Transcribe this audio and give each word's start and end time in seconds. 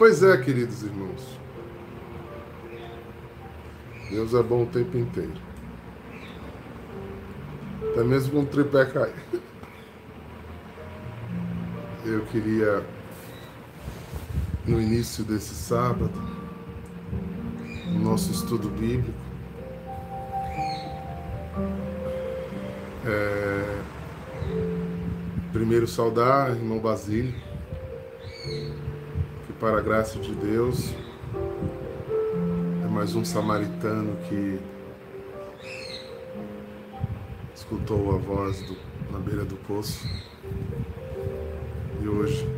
Pois 0.00 0.22
é, 0.22 0.34
queridos 0.38 0.82
irmãos. 0.82 1.38
Deus 4.08 4.32
é 4.32 4.42
bom 4.42 4.62
o 4.62 4.66
tempo 4.66 4.96
inteiro. 4.96 5.34
Até 7.92 8.02
mesmo 8.02 8.32
com 8.32 8.38
um 8.38 8.46
tripé 8.46 8.86
cair. 8.86 9.12
Eu 12.06 12.24
queria, 12.24 12.82
no 14.66 14.80
início 14.80 15.22
desse 15.22 15.54
sábado, 15.54 16.18
no 17.92 18.00
nosso 18.00 18.32
estudo 18.32 18.70
bíblico, 18.70 19.12
é, 23.04 23.82
primeiro 25.52 25.86
saudar 25.86 26.56
irmão 26.56 26.78
Basílio, 26.78 27.49
para 29.60 29.76
a 29.76 29.80
graça 29.82 30.18
de 30.18 30.34
Deus 30.34 30.94
é 32.82 32.88
mais 32.88 33.14
um 33.14 33.22
samaritano 33.22 34.16
que 34.26 34.58
escutou 37.54 38.14
a 38.14 38.18
voz 38.18 38.62
do, 38.62 38.74
na 39.12 39.18
beira 39.18 39.44
do 39.44 39.56
poço 39.56 40.08
e 42.02 42.08
hoje 42.08 42.48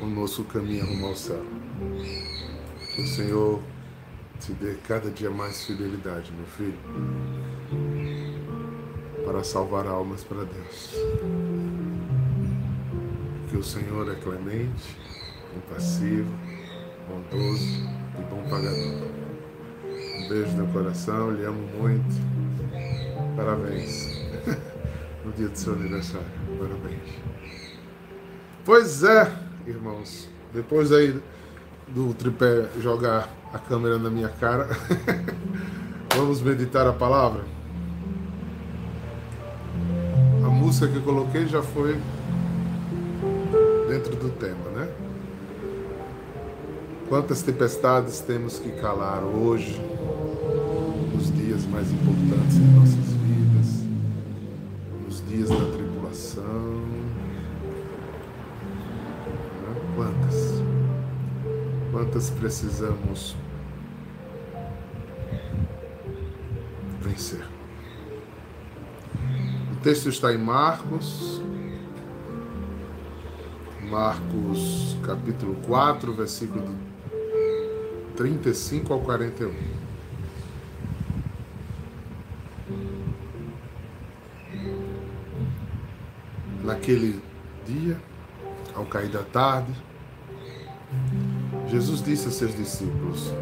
conosco 0.00 0.42
caminha 0.44 0.86
rumo 0.86 1.08
ao 1.08 1.14
céu. 1.14 1.44
Que 2.94 3.02
o 3.02 3.06
Senhor 3.06 3.62
te 4.40 4.54
dê 4.54 4.74
cada 4.88 5.10
dia 5.10 5.30
mais 5.30 5.66
fidelidade, 5.66 6.32
meu 6.32 6.46
filho, 6.46 6.78
para 9.26 9.44
salvar 9.44 9.86
almas 9.86 10.24
para 10.24 10.44
Deus. 10.44 10.94
Que 13.50 13.56
o 13.58 13.62
Senhor 13.62 14.10
é 14.10 14.14
clemente, 14.14 14.96
compassivo, 15.54 16.32
bondoso 17.08 17.88
e 18.18 18.22
bom 18.30 18.42
pagador. 18.48 19.08
Um 20.18 20.28
beijo 20.28 20.56
no 20.56 20.66
coração, 20.68 21.30
lhe 21.30 21.44
amo 21.44 21.66
muito. 21.78 22.14
Parabéns. 23.36 24.16
no 25.24 25.32
dia 25.32 25.48
do 25.48 25.58
seu 25.58 25.74
aniversário. 25.74 26.26
Parabéns. 26.58 27.36
Pois 28.64 29.02
é, 29.02 29.32
irmãos. 29.66 30.28
Depois 30.52 30.92
aí 30.92 31.20
do 31.88 32.14
tripé 32.14 32.68
jogar 32.80 33.28
a 33.52 33.58
câmera 33.58 33.98
na 33.98 34.10
minha 34.10 34.28
cara, 34.28 34.68
vamos 36.14 36.40
meditar 36.40 36.86
a 36.86 36.92
palavra. 36.92 37.44
A 40.44 40.48
música 40.48 40.88
que 40.88 40.96
eu 40.96 41.02
coloquei 41.02 41.46
já 41.46 41.62
foi 41.62 42.00
dentro 43.88 44.16
do 44.16 44.30
tema, 44.30 44.70
né? 44.70 45.05
Quantas 47.08 47.40
tempestades 47.40 48.18
temos 48.18 48.58
que 48.58 48.70
calar 48.72 49.22
hoje, 49.22 49.80
nos 51.14 51.32
dias 51.32 51.64
mais 51.66 51.90
importantes 51.92 52.56
de 52.56 52.62
nossas 52.62 53.12
vidas, 53.22 53.84
nos 55.04 55.24
dias 55.28 55.48
da 55.48 55.72
tribulação, 55.72 56.84
Quantas? 59.94 60.62
Quantas 61.90 62.30
precisamos 62.30 63.34
vencer? 67.00 67.46
O 69.72 69.76
texto 69.76 70.08
está 70.08 70.34
em 70.34 70.38
Marcos, 70.38 71.40
Marcos 73.88 74.98
capítulo 75.02 75.56
4, 75.66 76.12
versículo 76.12 76.95
35 78.16 78.92
ao 78.92 79.00
41. 79.00 79.52
Naquele 86.64 87.22
dia, 87.66 88.00
ao 88.74 88.84
cair 88.86 89.08
da 89.10 89.22
tarde, 89.22 89.72
Jesus 91.68 92.02
disse 92.02 92.28
a 92.28 92.30
seus 92.30 92.56
discípulos: 92.56 93.32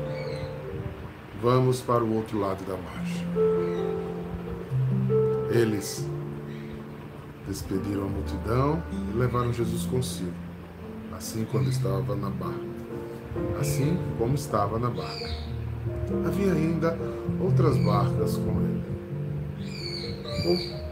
Vamos 1.40 1.80
para 1.80 2.02
o 2.02 2.14
outro 2.14 2.38
lado 2.40 2.64
da 2.64 2.76
margem. 2.76 3.26
Eles 5.50 6.08
despediram 7.46 8.06
a 8.06 8.08
multidão 8.08 8.82
e 8.90 9.16
levaram 9.16 9.52
Jesus 9.52 9.86
consigo, 9.86 10.32
assim 11.12 11.46
quando 11.50 11.70
estava 11.70 12.16
na 12.16 12.30
barca, 12.30 12.73
assim 13.60 13.98
como 14.18 14.34
estava 14.34 14.78
na 14.78 14.90
barca. 14.90 15.30
Havia 16.26 16.52
ainda 16.52 16.98
outras 17.40 17.76
barcas 17.78 18.36
com 18.36 18.60
ele. 18.60 18.84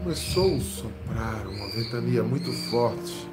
Começou 0.03 0.55
a 0.55 0.59
soprar 0.59 1.47
uma 1.47 1.69
ventania 1.71 2.23
muito 2.23 2.51
forte 2.69 3.29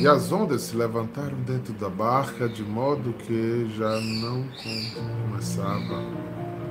e 0.00 0.06
as 0.06 0.30
ondas 0.30 0.62
se 0.62 0.76
levantaram 0.76 1.38
dentro 1.46 1.72
da 1.74 1.88
barca 1.88 2.48
de 2.48 2.62
modo 2.62 3.12
que 3.14 3.68
já 3.76 4.00
não 4.00 4.44
começava, 5.28 6.02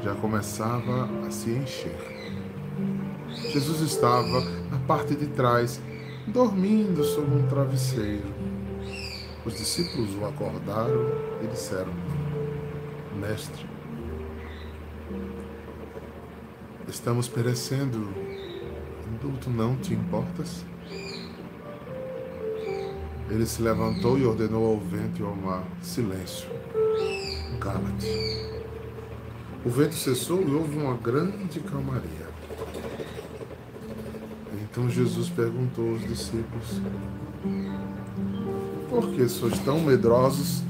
já 0.03 0.13
começava 0.15 1.09
a 1.25 1.31
se 1.31 1.49
encher. 1.49 2.21
Jesus 3.51 3.81
estava 3.81 4.41
na 4.69 4.77
parte 4.87 5.15
de 5.15 5.27
trás, 5.27 5.81
dormindo 6.27 7.03
sobre 7.03 7.35
um 7.35 7.47
travesseiro. 7.47 8.27
Os 9.43 9.57
discípulos 9.57 10.15
o 10.15 10.25
acordaram 10.25 11.11
e 11.43 11.47
disseram: 11.47 11.91
Mestre, 13.15 13.65
estamos 16.87 17.27
perecendo. 17.27 18.09
Tu 19.39 19.49
não 19.49 19.75
te 19.77 19.93
importas? 19.93 20.65
Ele 23.29 23.45
se 23.45 23.61
levantou 23.61 24.17
e 24.17 24.25
ordenou 24.25 24.65
ao 24.65 24.79
vento 24.79 25.21
e 25.21 25.25
ao 25.25 25.35
mar: 25.35 25.63
Silêncio, 25.81 26.49
cala-te. 27.59 28.07
O 29.65 29.69
vento 29.69 29.95
cessou 29.95 30.41
e 30.41 30.53
houve 30.53 30.77
uma 30.77 30.95
grande 30.97 31.59
calmaria. 31.61 32.27
Então 34.63 34.89
Jesus 34.89 35.29
perguntou 35.29 35.91
aos 35.91 36.01
discípulos: 36.01 36.81
Por 38.91 39.07
que 39.13 39.29
sois 39.29 39.57
tão 39.59 39.79
medrosos? 39.79 40.61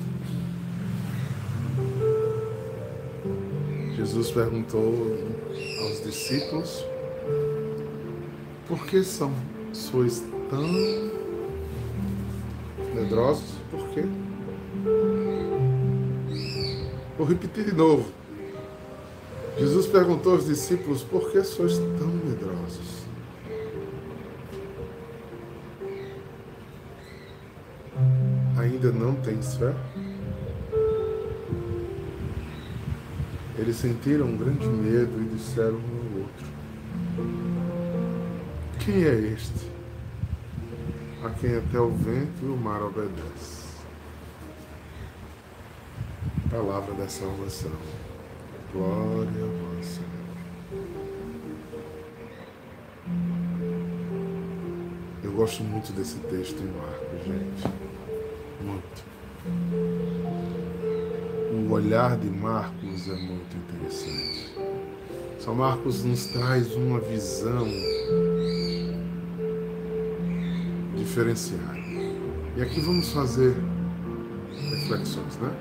Jesus 3.95 4.29
perguntou 4.29 5.17
aos 5.81 6.03
discípulos: 6.03 6.85
Por 8.67 8.85
que 8.85 9.03
são, 9.03 9.33
sois 9.73 10.23
tão 10.51 10.67
medrosos. 12.93 13.55
Por 13.71 13.89
quê? 13.89 14.03
Vou 17.17 17.25
repetir 17.25 17.65
de 17.65 17.73
novo. 17.73 18.05
Jesus 19.57 19.87
perguntou 19.87 20.33
aos 20.33 20.45
discípulos: 20.45 21.01
Por 21.01 21.31
que 21.31 21.43
sois 21.43 21.75
tão 21.79 22.07
medrosos? 22.07 23.00
Ainda 28.61 28.91
não 28.91 29.15
tens 29.15 29.55
fé? 29.55 29.73
Eles 33.57 33.75
sentiram 33.75 34.27
um 34.27 34.37
grande 34.37 34.67
medo 34.67 35.21
e 35.21 35.35
disseram 35.35 35.77
um 35.77 36.13
ao 36.13 36.21
outro: 36.21 36.45
Quem 38.79 39.03
é 39.03 39.33
este? 39.33 39.71
a 41.23 41.29
quem 41.29 41.55
até 41.55 41.79
o 41.79 41.91
vento 41.91 42.43
e 42.43 42.49
o 42.49 42.57
mar 42.57 42.81
obedece. 42.81 43.61
Palavra 46.49 46.95
da 46.95 47.07
salvação. 47.07 47.71
Glória 48.73 49.29
a 49.29 49.75
vós, 49.75 49.85
Senhor. 49.85 50.09
Eu 55.23 55.31
gosto 55.33 55.63
muito 55.63 55.93
desse 55.93 56.17
texto 56.21 56.59
em 56.59 56.71
Marcos, 56.71 57.23
gente. 57.25 58.00
Muito. 58.63 59.03
O 61.53 61.71
olhar 61.71 62.17
de 62.17 62.29
Marcos 62.29 63.07
é 63.07 63.15
muito 63.15 63.57
interessante. 63.57 64.55
São 65.39 65.55
Marcos 65.55 66.03
nos 66.03 66.27
traz 66.27 66.75
uma 66.75 66.99
visão 66.99 67.67
diferenciar. 70.95 71.75
E 72.55 72.61
aqui 72.61 72.79
vamos 72.81 73.11
fazer 73.11 73.55
reflexões, 74.69 75.37
né? 75.37 75.51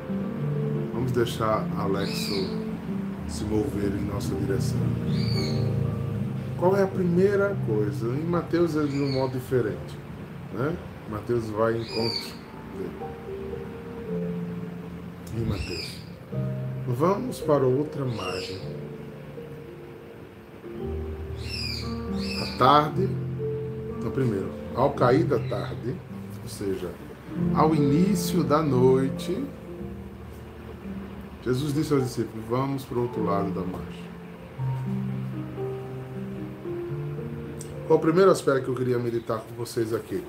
Vamos 0.92 1.12
deixar 1.12 1.66
Alexo 1.78 2.34
se 3.26 3.44
mover 3.44 3.92
em 3.92 4.04
nossa 4.04 4.34
direção. 4.34 4.80
Qual 6.58 6.76
é 6.76 6.82
a 6.82 6.86
primeira 6.86 7.56
coisa? 7.66 8.08
Em 8.08 8.24
Mateus 8.24 8.76
é 8.76 8.84
de 8.84 9.00
um 9.00 9.12
modo 9.12 9.32
diferente, 9.32 9.98
né? 10.52 10.76
Mateus 11.10 11.48
vai 11.48 11.76
em 11.76 11.82
encontro. 11.82 12.34
Em 15.36 15.44
Mateus. 15.44 16.00
Vamos 16.86 17.40
para 17.40 17.64
outra 17.64 18.04
margem. 18.04 18.60
A 22.42 22.58
tarde, 22.58 23.08
então 23.98 24.10
primeiro, 24.10 24.50
ao 24.74 24.92
cair 24.92 25.24
da 25.24 25.38
tarde, 25.38 25.94
ou 26.42 26.48
seja, 26.48 26.90
ao 27.54 27.74
início 27.74 28.42
da 28.42 28.62
noite, 28.62 29.44
Jesus 31.42 31.72
disse 31.72 31.92
aos 31.92 32.02
discípulos: 32.02 32.44
Vamos 32.48 32.84
para 32.84 32.98
o 32.98 33.02
outro 33.02 33.24
lado 33.24 33.50
da 33.50 33.62
margem. 33.62 34.10
Qual 37.86 37.98
o 37.98 38.02
primeiro 38.02 38.30
aspecto 38.30 38.64
que 38.64 38.70
eu 38.70 38.74
queria 38.74 38.98
meditar 38.98 39.40
com 39.40 39.54
vocês 39.54 39.92
aqui? 39.92 40.22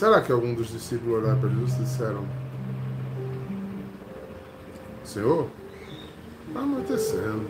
Será 0.00 0.22
que 0.22 0.32
algum 0.32 0.54
dos 0.54 0.68
discípulos 0.68 1.22
olharam 1.22 1.38
para 1.38 1.50
Jesus 1.50 1.74
e 1.74 1.82
disseram: 1.82 2.26
Senhor, 5.04 5.46
está 6.48 6.60
anoitecendo. 6.60 7.46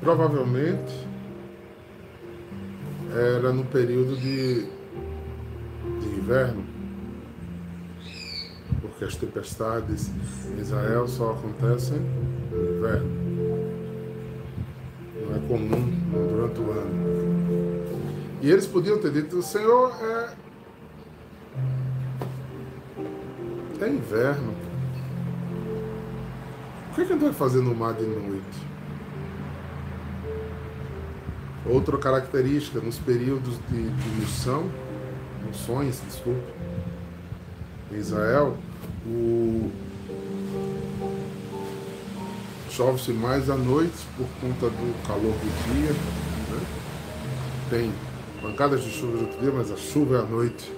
Provavelmente 0.00 1.04
era 3.12 3.52
no 3.52 3.64
período 3.64 4.16
de, 4.16 4.66
de 6.00 6.06
inverno, 6.16 6.64
porque 8.80 9.04
as 9.04 9.16
tempestades 9.16 10.12
em 10.46 10.60
Israel 10.60 11.08
só 11.08 11.32
acontecem 11.32 11.98
no 12.52 12.76
inverno. 12.76 13.10
Não 15.26 15.36
é 15.36 15.48
comum 15.48 15.92
durante 16.12 16.60
o 16.60 16.70
ano. 16.70 17.07
E 18.40 18.50
eles 18.50 18.66
podiam 18.66 18.98
ter 18.98 19.10
dito, 19.10 19.42
Senhor, 19.42 19.92
é, 20.00 20.30
é 23.84 23.88
inverno. 23.88 24.54
O 26.90 26.94
que, 26.94 27.00
é 27.00 27.04
que 27.04 27.12
a 27.12 27.14
gente 27.14 27.24
vai 27.24 27.32
fazer 27.32 27.60
no 27.60 27.74
mar 27.74 27.94
de 27.94 28.06
noite? 28.06 28.68
Outra 31.66 31.98
característica, 31.98 32.80
nos 32.80 32.98
períodos 32.98 33.58
de, 33.68 33.90
de 33.90 34.08
missão, 34.20 34.70
missões, 35.46 36.00
desculpe, 36.06 36.52
em 37.92 37.96
Israel, 37.96 38.56
o... 39.04 39.70
chove-se 42.70 43.12
mais 43.12 43.50
à 43.50 43.56
noite 43.56 44.06
por 44.16 44.28
conta 44.40 44.70
do 44.70 45.06
calor 45.06 45.32
do 45.32 45.74
dia. 45.74 45.92
Né? 45.92 46.66
Tem 47.70 47.92
pancadas 48.40 48.82
de 48.82 48.90
chuva 48.90 49.18
outro 49.18 49.40
dia, 49.40 49.50
mas 49.50 49.70
a 49.70 49.76
chuva 49.76 50.16
é 50.16 50.20
à 50.20 50.22
noite. 50.22 50.72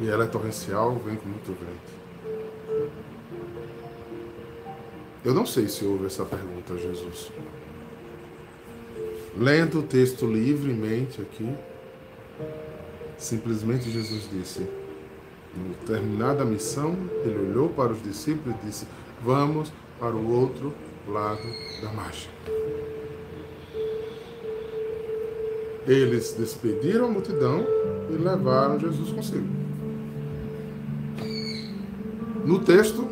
E 0.00 0.08
ela 0.08 0.24
é 0.24 0.26
torrencial, 0.26 0.96
vem 0.96 1.16
com 1.16 1.28
muito 1.28 1.48
vento. 1.48 2.02
Eu 5.24 5.34
não 5.34 5.46
sei 5.46 5.68
se 5.68 5.84
houve 5.84 6.06
essa 6.06 6.24
pergunta 6.24 6.76
Jesus. 6.76 7.30
Lendo 9.36 9.80
o 9.80 9.82
texto 9.82 10.26
livremente 10.26 11.20
aqui, 11.20 11.54
simplesmente 13.16 13.90
Jesus 13.90 14.28
disse: 14.30 14.66
no 15.54 15.74
terminada 15.86 16.42
a 16.42 16.46
missão, 16.46 16.96
ele 17.24 17.50
olhou 17.50 17.68
para 17.68 17.92
os 17.92 18.02
discípulos 18.02 18.56
e 18.62 18.66
disse: 18.66 18.86
Vamos 19.22 19.70
para 20.00 20.14
o 20.14 20.32
outro 20.32 20.72
lado 21.06 21.42
da 21.82 21.92
margem. 21.92 22.30
Eles 25.86 26.34
despediram 26.38 27.06
a 27.06 27.10
multidão 27.10 27.66
e 28.10 28.12
levaram 28.12 28.78
Jesus 28.78 29.10
consigo. 29.10 29.46
No 32.44 32.58
texto, 32.60 33.06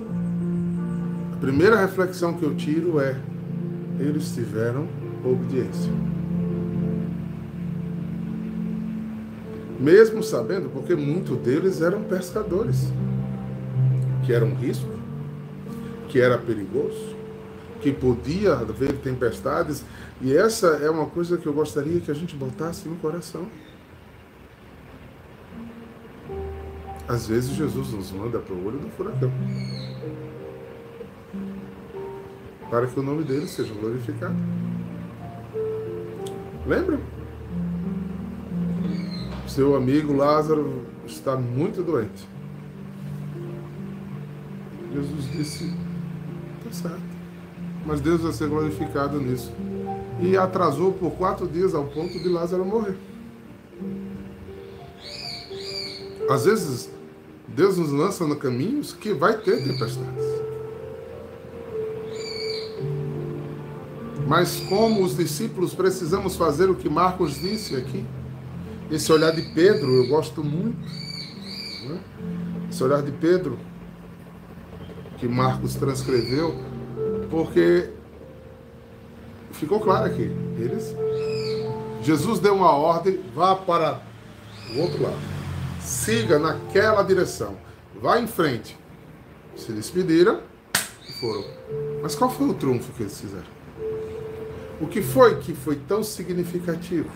a 1.32 1.36
primeira 1.40 1.76
reflexão 1.76 2.34
que 2.34 2.44
eu 2.44 2.54
tiro 2.54 3.00
é: 3.00 3.16
eles 3.98 4.32
tiveram 4.32 4.88
obediência. 5.24 5.90
Mesmo 9.78 10.22
sabendo, 10.22 10.68
porque 10.68 10.94
muitos 10.94 11.38
deles 11.38 11.80
eram 11.80 12.02
pescadores, 12.02 12.92
que 14.26 14.32
era 14.32 14.44
um 14.44 14.54
risco, 14.54 14.90
que 16.08 16.20
era 16.20 16.36
perigoso, 16.36 17.16
que 17.80 17.90
podia 17.90 18.52
haver 18.52 18.92
tempestades, 18.98 19.84
e 20.20 20.36
essa 20.36 20.66
é 20.82 20.90
uma 20.90 21.06
coisa 21.06 21.38
que 21.38 21.46
eu 21.46 21.52
gostaria 21.52 22.00
que 22.00 22.10
a 22.10 22.14
gente 22.14 22.36
botasse 22.36 22.86
no 22.86 22.96
coração. 22.96 23.48
Às 27.08 27.26
vezes 27.26 27.50
Jesus 27.56 27.92
nos 27.92 28.12
manda 28.12 28.38
para 28.38 28.54
o 28.54 28.66
olho 28.66 28.78
do 28.78 28.90
furacão. 28.90 29.32
Para 32.70 32.86
que 32.86 33.00
o 33.00 33.02
nome 33.02 33.24
dele 33.24 33.48
seja 33.48 33.72
glorificado. 33.74 34.36
Lembra? 36.66 37.00
Seu 39.48 39.74
amigo 39.74 40.12
Lázaro 40.12 40.86
está 41.06 41.34
muito 41.34 41.82
doente. 41.82 42.28
Jesus 44.92 45.32
disse: 45.32 45.74
Está 46.58 46.90
certo. 46.90 47.10
Mas 47.86 48.00
Deus 48.00 48.20
vai 48.20 48.32
ser 48.32 48.48
glorificado 48.48 49.20
nisso. 49.20 49.52
E 50.20 50.36
atrasou 50.36 50.92
por 50.92 51.12
quatro 51.12 51.48
dias 51.48 51.74
ao 51.74 51.84
ponto 51.84 52.18
de 52.18 52.28
Lázaro 52.28 52.64
morrer. 52.64 52.96
Às 56.28 56.44
vezes, 56.44 56.90
Deus 57.48 57.76
nos 57.76 57.90
lança 57.90 58.26
no 58.26 58.36
caminhos 58.36 58.92
que 58.92 59.12
vai 59.12 59.36
ter 59.38 59.64
tempestades. 59.64 60.24
Mas 64.28 64.60
como 64.68 65.02
os 65.02 65.16
discípulos 65.16 65.74
precisamos 65.74 66.36
fazer 66.36 66.70
o 66.70 66.76
que 66.76 66.88
Marcos 66.88 67.34
disse 67.34 67.74
aqui. 67.74 68.04
Esse 68.88 69.10
olhar 69.12 69.32
de 69.32 69.42
Pedro 69.42 69.90
eu 69.92 70.08
gosto 70.08 70.44
muito. 70.44 70.78
Né? 71.88 72.00
Esse 72.70 72.84
olhar 72.84 73.02
de 73.02 73.10
Pedro 73.10 73.58
que 75.18 75.26
Marcos 75.26 75.74
transcreveu, 75.74 76.54
porque 77.28 77.90
ficou 79.60 79.78
claro 79.78 80.06
aqui. 80.06 80.30
Eles, 80.58 80.94
Jesus 82.02 82.40
deu 82.40 82.54
uma 82.54 82.72
ordem, 82.72 83.20
vá 83.34 83.54
para 83.54 84.00
o 84.74 84.80
outro 84.80 85.02
lado. 85.02 85.18
Siga 85.80 86.38
naquela 86.38 87.02
direção. 87.02 87.56
Vá 88.00 88.18
em 88.18 88.26
frente. 88.26 88.78
Se 89.54 89.72
despediram 89.72 90.40
e 91.06 91.12
foram. 91.12 91.44
Mas 92.02 92.14
qual 92.14 92.30
foi 92.30 92.48
o 92.48 92.54
trunfo 92.54 92.92
que 92.92 93.02
eles 93.02 93.20
fizeram? 93.20 93.60
O 94.80 94.86
que 94.86 95.02
foi 95.02 95.36
que 95.38 95.52
foi 95.52 95.76
tão 95.76 96.02
significativo? 96.02 97.10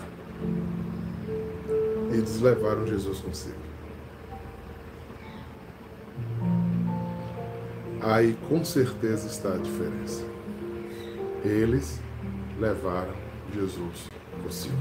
Eles 2.12 2.40
levaram 2.40 2.86
Jesus 2.86 3.20
consigo. 3.20 3.64
Aí 8.02 8.36
com 8.50 8.62
certeza 8.62 9.26
está 9.28 9.54
a 9.54 9.56
diferença. 9.56 10.22
Eles 11.42 12.00
levaram 12.58 13.14
Jesus 13.52 14.08
consigo. 14.42 14.76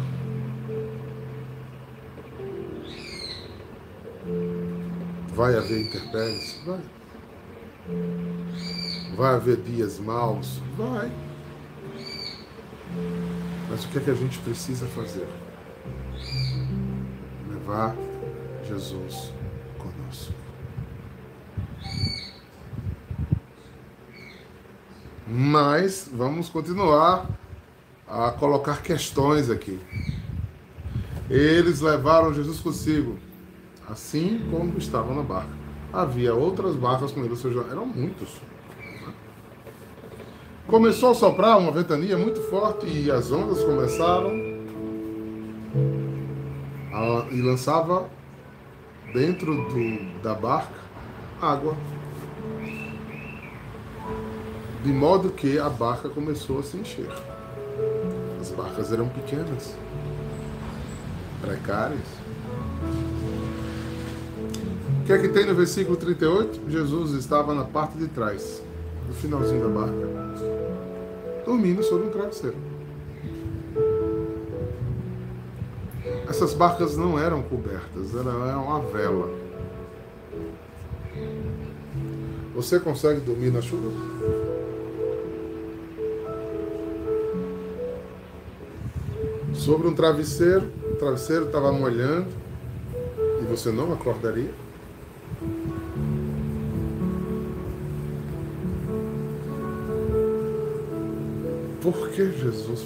Vai 5.29 5.55
haver 5.55 5.87
intempéries? 5.87 6.61
Vai. 6.65 6.81
Vai 9.15 9.35
haver 9.35 9.57
dias 9.57 9.99
maus? 9.99 10.61
Vai. 10.77 11.11
Mas 13.69 13.83
o 13.83 13.89
que 13.89 13.97
é 13.97 14.01
que 14.01 14.11
a 14.11 14.15
gente 14.15 14.39
precisa 14.39 14.85
fazer? 14.87 15.27
Levar 17.49 17.95
Jesus 18.67 19.33
conosco. 19.77 20.33
Mas 25.27 26.09
vamos 26.13 26.49
continuar 26.49 27.27
a 28.13 28.29
colocar 28.31 28.83
questões 28.83 29.49
aqui. 29.49 29.79
Eles 31.27 31.81
levaram 31.81 32.31
Jesus 32.31 32.59
consigo, 32.59 33.17
assim 33.89 34.47
como 34.51 34.77
estavam 34.77 35.15
na 35.15 35.23
barca. 35.23 35.49
Havia 35.91 36.33
outras 36.35 36.75
barcas 36.75 37.11
com 37.11 37.21
eles, 37.21 37.43
ou 37.43 37.51
seja, 37.51 37.65
eram 37.71 37.87
muitos. 37.87 38.29
Começou 40.67 41.11
a 41.11 41.15
soprar 41.15 41.57
uma 41.57 41.71
ventania 41.71 42.15
muito 42.15 42.39
forte 42.41 42.85
e 42.87 43.09
as 43.09 43.31
ondas 43.31 43.63
começaram 43.63 44.29
a, 46.93 47.25
e 47.31 47.41
lançava 47.41 48.07
dentro 49.11 49.55
do, 49.55 50.21
da 50.21 50.35
barca 50.35 50.79
água. 51.41 51.75
De 54.83 54.93
modo 54.93 55.31
que 55.31 55.57
a 55.57 55.69
barca 55.69 56.09
começou 56.09 56.59
a 56.59 56.63
se 56.63 56.77
encher. 56.77 57.09
As 58.43 58.51
barcas 58.51 58.91
eram 58.91 59.07
pequenas, 59.07 59.73
precárias. 61.39 62.01
O 64.99 65.05
que 65.05 65.13
é 65.13 65.17
que 65.17 65.29
tem 65.29 65.45
no 65.45 65.55
versículo 65.55 65.95
38? 65.95 66.69
Jesus 66.69 67.13
estava 67.13 67.55
na 67.55 67.63
parte 67.63 67.97
de 67.97 68.09
trás, 68.09 68.61
no 69.07 69.13
finalzinho 69.13 69.61
da 69.61 69.69
barca, 69.69 70.09
dormindo 71.45 71.81
sobre 71.83 72.07
um 72.07 72.09
travesseiro. 72.09 72.57
Essas 76.27 76.53
barcas 76.53 76.97
não 76.97 77.17
eram 77.17 77.41
cobertas, 77.43 78.13
eram 78.13 78.61
uma 78.61 78.81
vela. 78.81 79.33
Você 82.53 82.77
consegue 82.77 83.21
dormir 83.21 83.53
na 83.53 83.61
chuva? 83.61 83.89
Sobre 89.63 89.87
um 89.87 89.95
travesseiro, 89.95 90.69
o 90.91 90.95
travesseiro 90.97 91.45
estava 91.45 91.71
molhando 91.71 92.27
e 93.41 93.45
você 93.45 93.71
não 93.71 93.93
acordaria? 93.93 94.53
Por 101.81 102.09
que 102.09 102.29
Jesus 102.29 102.85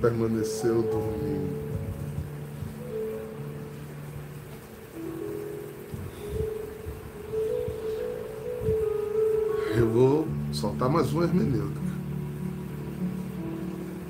permaneceu 0.00 0.82
dormindo? 0.82 1.64
Eu 9.76 9.88
vou 9.88 10.28
soltar 10.52 10.88
mais 10.88 11.12
uma 11.12 11.24
hermenêutica. 11.24 11.93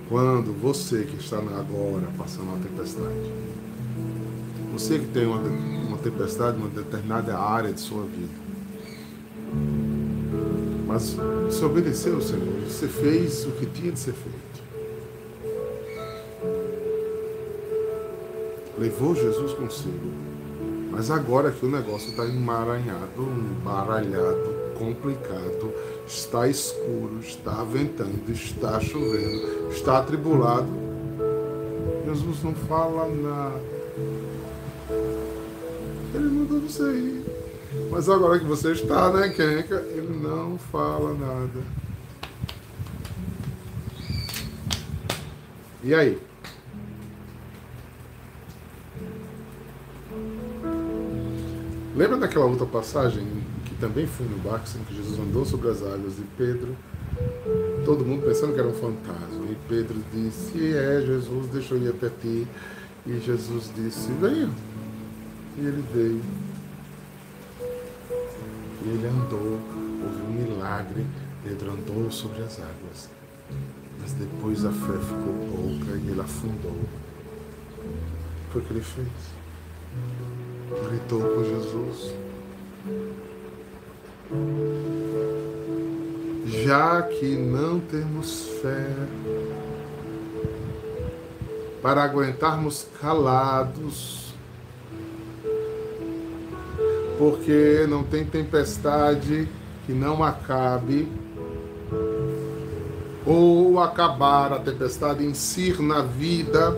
Quando 0.08 0.52
você 0.52 1.04
que 1.04 1.16
está 1.16 1.38
agora 1.38 2.06
passando 2.18 2.44
uma 2.44 2.58
tempestade, 2.58 3.32
você 4.73 4.99
que 4.99 5.06
tem 5.06 5.26
uma, 5.26 5.38
uma 5.38 5.99
tempestade 5.99 6.58
em 6.58 6.61
uma 6.61 6.68
determinada 6.68 7.38
área 7.38 7.73
de 7.73 7.80
sua 7.80 8.04
vida, 8.04 8.44
mas 10.87 11.16
você 11.46 11.64
obedeceu 11.64 12.20
Senhor, 12.20 12.44
você 12.68 12.87
fez 12.87 13.46
o 13.46 13.52
que 13.52 13.66
tinha 13.66 13.92
de 13.92 13.99
ser 13.99 14.12
feito. 14.12 14.62
Levou 18.78 19.14
Jesus 19.14 19.52
consigo. 19.54 20.34
Mas 20.90 21.11
agora 21.11 21.50
que 21.50 21.66
o 21.66 21.68
negócio 21.68 22.11
está 22.11 22.25
emaranhado, 22.25 23.23
embaralhado, 23.23 24.53
complicado, 24.78 25.73
está 26.07 26.49
escuro, 26.49 27.21
está 27.21 27.64
ventando, 27.64 28.31
está 28.31 28.81
chovendo, 28.81 29.71
está 29.71 29.99
atribulado, 29.99 30.69
Jesus 32.07 32.43
não 32.43 32.54
fala 32.54 33.09
nada. 33.09 33.75
Ele 36.14 36.25
manda 36.25 36.61
você 36.61 36.83
ir. 36.93 37.25
Mas 37.90 38.09
agora 38.09 38.38
que 38.38 38.45
você 38.45 38.73
está, 38.73 39.11
né, 39.12 39.31
Kenka, 39.31 39.76
ele 39.90 40.21
não 40.23 40.57
fala 40.59 41.12
nada. 41.14 41.61
E 45.83 45.95
aí? 45.95 46.19
Lembra 51.97 52.16
daquela 52.16 52.47
outra 52.47 52.66
passagem 52.66 53.26
também 53.85 54.07
foi 54.07 54.25
no 54.26 54.38
barco, 54.38 54.67
sendo 54.67 54.87
que 54.87 54.97
Jesus 54.97 55.19
andou 55.19 55.45
sobre 55.45 55.69
as 55.69 55.83
águas 55.83 56.19
e 56.19 56.23
Pedro, 56.38 56.75
todo 57.85 58.03
mundo 58.03 58.25
pensando 58.25 58.55
que 58.55 58.59
era 58.59 58.69
um 58.69 58.73
fantasma. 58.73 59.45
E 59.50 59.57
Pedro 59.69 60.03
disse: 60.11 60.75
É, 60.75 61.03
Jesus, 61.05 61.49
deixa 61.49 61.75
eu 61.75 61.83
ir 61.83 61.91
até 61.91 62.09
ti. 62.09 62.49
E 63.07 63.21
Jesus 63.21 63.71
disse: 63.76 64.11
Venha. 64.12 64.50
E 65.59 65.67
ele 65.67 65.85
veio. 65.93 66.23
E 68.85 68.88
ele 68.88 69.07
andou, 69.07 69.61
houve 70.03 70.23
um 70.23 70.33
milagre, 70.33 71.05
Pedro 71.43 71.73
andou 71.73 72.11
sobre 72.11 72.43
as 72.43 72.59
águas. 72.59 73.11
Mas 74.00 74.14
depois 74.14 74.64
a 74.64 74.73
fé 74.73 74.99
ficou 74.99 75.35
pouca 75.53 75.97
e 75.99 76.09
ele 76.11 76.21
afundou. 76.23 76.81
Foi 78.50 78.62
o 78.62 78.64
que 78.64 78.73
ele 78.73 78.83
fez. 78.83 79.09
Gritou 80.88 81.21
por 81.21 81.45
Jesus. 81.45 82.14
Já 86.64 87.03
que 87.03 87.37
não 87.37 87.79
temos 87.79 88.49
fé 88.62 88.91
para 91.83 92.03
aguentarmos 92.03 92.87
calados, 92.99 94.33
porque 97.19 97.87
não 97.88 98.03
tem 98.03 98.25
tempestade 98.25 99.47
que 99.85 99.93
não 99.93 100.25
acabe, 100.25 101.07
ou 103.26 103.79
acabar 103.81 104.53
a 104.53 104.59
tempestade 104.59 105.25
em 105.25 105.35
si 105.35 105.75
na 105.81 106.00
vida, 106.03 106.75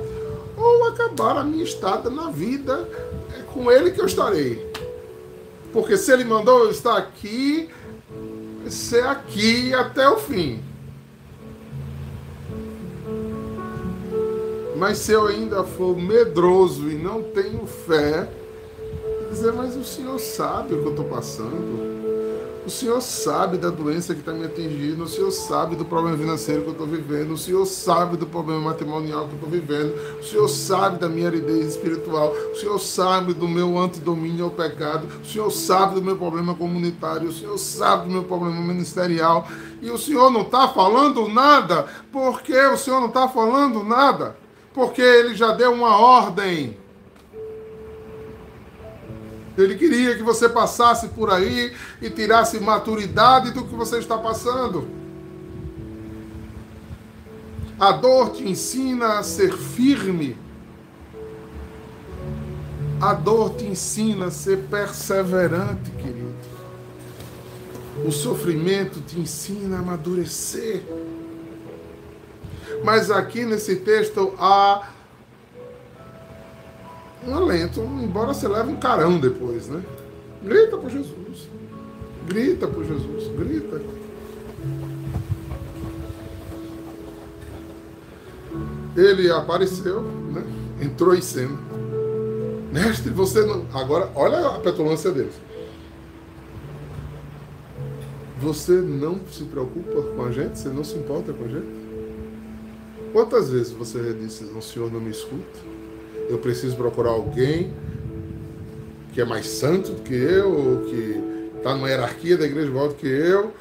ou 0.56 0.88
acabar 0.88 1.38
a 1.38 1.44
minha 1.44 1.64
estada 1.64 2.10
na 2.10 2.30
vida, 2.30 2.88
é 3.38 3.42
com 3.42 3.70
Ele 3.70 3.90
que 3.90 4.00
eu 4.00 4.06
estarei. 4.06 4.72
Porque 5.76 5.98
se 5.98 6.10
Ele 6.10 6.24
mandou 6.24 6.64
eu 6.64 6.70
estar 6.70 6.96
aqui, 6.96 7.68
ser 8.66 9.04
aqui 9.04 9.74
até 9.74 10.08
o 10.08 10.16
fim. 10.16 10.64
Mas 14.74 14.96
se 14.96 15.12
eu 15.12 15.26
ainda 15.26 15.64
for 15.64 15.94
medroso 15.94 16.90
e 16.90 16.94
não 16.94 17.22
tenho 17.22 17.66
fé, 17.66 18.26
dizer, 19.28 19.52
mas 19.52 19.76
o 19.76 19.84
Senhor 19.84 20.18
sabe 20.18 20.72
o 20.72 20.80
que 20.80 20.86
eu 20.86 20.90
estou 20.92 21.04
passando. 21.04 21.95
O 22.66 22.68
Senhor 22.68 23.00
sabe 23.00 23.58
da 23.58 23.70
doença 23.70 24.12
que 24.12 24.18
está 24.18 24.32
me 24.32 24.44
atingindo, 24.44 25.04
o 25.04 25.08
Senhor 25.08 25.30
sabe 25.30 25.76
do 25.76 25.84
problema 25.84 26.18
financeiro 26.18 26.62
que 26.62 26.68
eu 26.70 26.72
estou 26.72 26.86
vivendo, 26.88 27.30
o 27.30 27.38
Senhor 27.38 27.64
sabe 27.64 28.16
do 28.16 28.26
problema 28.26 28.60
matrimonial 28.60 29.28
que 29.28 29.34
eu 29.34 29.36
estou 29.36 29.48
vivendo, 29.48 29.94
o 30.18 30.24
Senhor 30.24 30.48
sabe 30.48 30.98
da 30.98 31.08
minha 31.08 31.28
aridez 31.28 31.64
espiritual, 31.64 32.34
o 32.52 32.56
Senhor 32.56 32.76
sabe 32.80 33.34
do 33.34 33.46
meu 33.46 33.78
antidomínio 33.78 34.46
ao 34.46 34.50
pecado, 34.50 35.06
o 35.22 35.24
Senhor 35.24 35.48
sabe 35.52 35.94
do 35.94 36.02
meu 36.02 36.16
problema 36.16 36.56
comunitário, 36.56 37.28
o 37.28 37.32
Senhor 37.32 37.56
sabe 37.56 38.08
do 38.08 38.10
meu 38.10 38.24
problema 38.24 38.60
ministerial, 38.60 39.46
e 39.80 39.88
o 39.88 39.96
Senhor 39.96 40.28
não 40.28 40.40
está 40.40 40.66
falando 40.66 41.28
nada. 41.28 41.86
Por 42.10 42.42
que 42.42 42.58
o 42.58 42.76
Senhor 42.76 42.98
não 42.98 43.08
está 43.08 43.28
falando 43.28 43.84
nada? 43.84 44.36
Porque 44.74 45.00
Ele 45.00 45.36
já 45.36 45.52
deu 45.52 45.72
uma 45.72 45.96
ordem. 45.96 46.76
Ele 49.56 49.74
queria 49.76 50.14
que 50.14 50.22
você 50.22 50.48
passasse 50.48 51.08
por 51.08 51.30
aí 51.30 51.72
e 52.02 52.10
tirasse 52.10 52.60
maturidade 52.60 53.52
do 53.52 53.64
que 53.64 53.74
você 53.74 53.98
está 53.98 54.18
passando. 54.18 54.86
A 57.78 57.92
dor 57.92 58.32
te 58.32 58.46
ensina 58.46 59.18
a 59.18 59.22
ser 59.22 59.52
firme. 59.52 60.36
A 63.00 63.14
dor 63.14 63.54
te 63.54 63.64
ensina 63.64 64.26
a 64.26 64.30
ser 64.30 64.64
perseverante, 64.70 65.90
querido. 65.92 66.34
O 68.04 68.12
sofrimento 68.12 69.00
te 69.00 69.18
ensina 69.18 69.76
a 69.76 69.80
amadurecer. 69.80 70.82
Mas 72.84 73.10
aqui 73.10 73.44
nesse 73.44 73.76
texto 73.76 74.34
há 74.38 74.95
um 77.26 77.34
alento, 77.34 77.80
embora 77.80 78.32
você 78.32 78.46
leve 78.46 78.70
um 78.70 78.76
carão 78.76 79.18
depois, 79.18 79.68
né? 79.68 79.82
Grita 80.42 80.76
por 80.76 80.90
Jesus. 80.90 81.48
Grita 82.26 82.66
por 82.66 82.84
Jesus. 82.84 83.28
Grita. 83.36 83.80
Ele 88.96 89.30
apareceu, 89.30 90.02
né? 90.02 90.42
entrou 90.80 91.14
em 91.14 91.20
cena. 91.20 91.58
Mestre, 92.72 93.10
você 93.10 93.44
não. 93.44 93.66
Agora, 93.74 94.10
olha 94.14 94.48
a 94.48 94.60
petulância 94.60 95.10
deles. 95.10 95.34
Você 98.38 98.72
não 98.72 99.20
se 99.30 99.44
preocupa 99.44 100.02
com 100.02 100.24
a 100.24 100.30
gente? 100.30 100.58
Você 100.58 100.68
não 100.68 100.84
se 100.84 100.96
importa 100.96 101.32
com 101.32 101.44
a 101.44 101.48
gente? 101.48 101.86
Quantas 103.12 103.50
vezes 103.50 103.72
você 103.72 104.12
disse, 104.12 104.44
o 104.44 104.60
Senhor 104.60 104.92
não 104.92 105.00
me 105.00 105.10
escuta? 105.10 105.75
Eu 106.28 106.38
preciso 106.38 106.76
procurar 106.76 107.10
alguém 107.10 107.72
que 109.12 109.20
é 109.20 109.24
mais 109.24 109.46
santo 109.46 109.92
do 109.92 110.02
que 110.02 110.14
eu, 110.14 110.84
que 110.88 111.56
está 111.56 111.74
numa 111.74 111.88
hierarquia 111.88 112.36
da 112.36 112.44
igreja 112.44 112.68
igual 112.68 112.88
do 112.88 112.94
que 112.94 113.06
eu, 113.06 113.52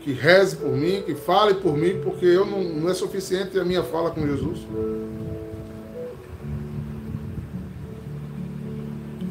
que 0.00 0.12
reze 0.12 0.56
por 0.56 0.70
mim, 0.70 1.02
que 1.04 1.14
fale 1.14 1.54
por 1.54 1.76
mim, 1.76 2.00
porque 2.02 2.24
eu 2.24 2.46
não, 2.46 2.62
não 2.62 2.90
é 2.90 2.94
suficiente 2.94 3.58
a 3.58 3.64
minha 3.64 3.82
fala 3.82 4.10
com 4.10 4.26
Jesus. 4.26 4.60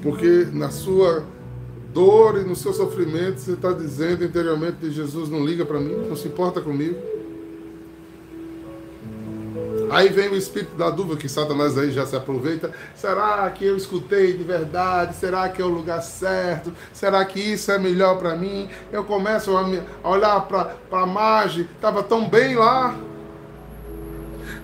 Porque 0.01 0.47
na 0.51 0.69
sua 0.69 1.23
dor 1.93 2.39
e 2.39 2.43
no 2.43 2.55
seu 2.55 2.73
sofrimento 2.73 3.39
você 3.39 3.53
está 3.53 3.71
dizendo 3.71 4.25
interiormente 4.25 4.77
que 4.79 4.91
Jesus 4.91 5.29
não 5.29 5.45
liga 5.45 5.63
para 5.63 5.79
mim, 5.79 5.95
não 6.07 6.15
se 6.15 6.27
importa 6.27 6.59
comigo. 6.59 6.97
Aí 9.93 10.09
vem 10.09 10.27
o 10.27 10.35
espírito 10.35 10.75
da 10.75 10.89
dúvida, 10.89 11.17
que 11.17 11.29
Satanás 11.29 11.77
aí 11.77 11.91
já 11.91 12.03
se 12.03 12.15
aproveita. 12.15 12.71
Será 12.95 13.47
que 13.51 13.63
eu 13.63 13.77
escutei 13.77 14.33
de 14.33 14.43
verdade? 14.43 15.15
Será 15.15 15.47
que 15.50 15.62
é 15.62 15.65
o 15.65 15.67
lugar 15.67 16.01
certo? 16.01 16.73
Será 16.91 17.23
que 17.23 17.39
isso 17.39 17.71
é 17.71 17.77
melhor 17.77 18.17
para 18.17 18.35
mim? 18.35 18.67
Eu 18.91 19.03
começo 19.03 19.55
a, 19.55 20.09
olhar 20.09 20.47
para 20.47 20.75
a 20.91 21.05
margem, 21.05 21.69
estava 21.75 22.01
tão 22.01 22.27
bem 22.27 22.55
lá. 22.55 22.95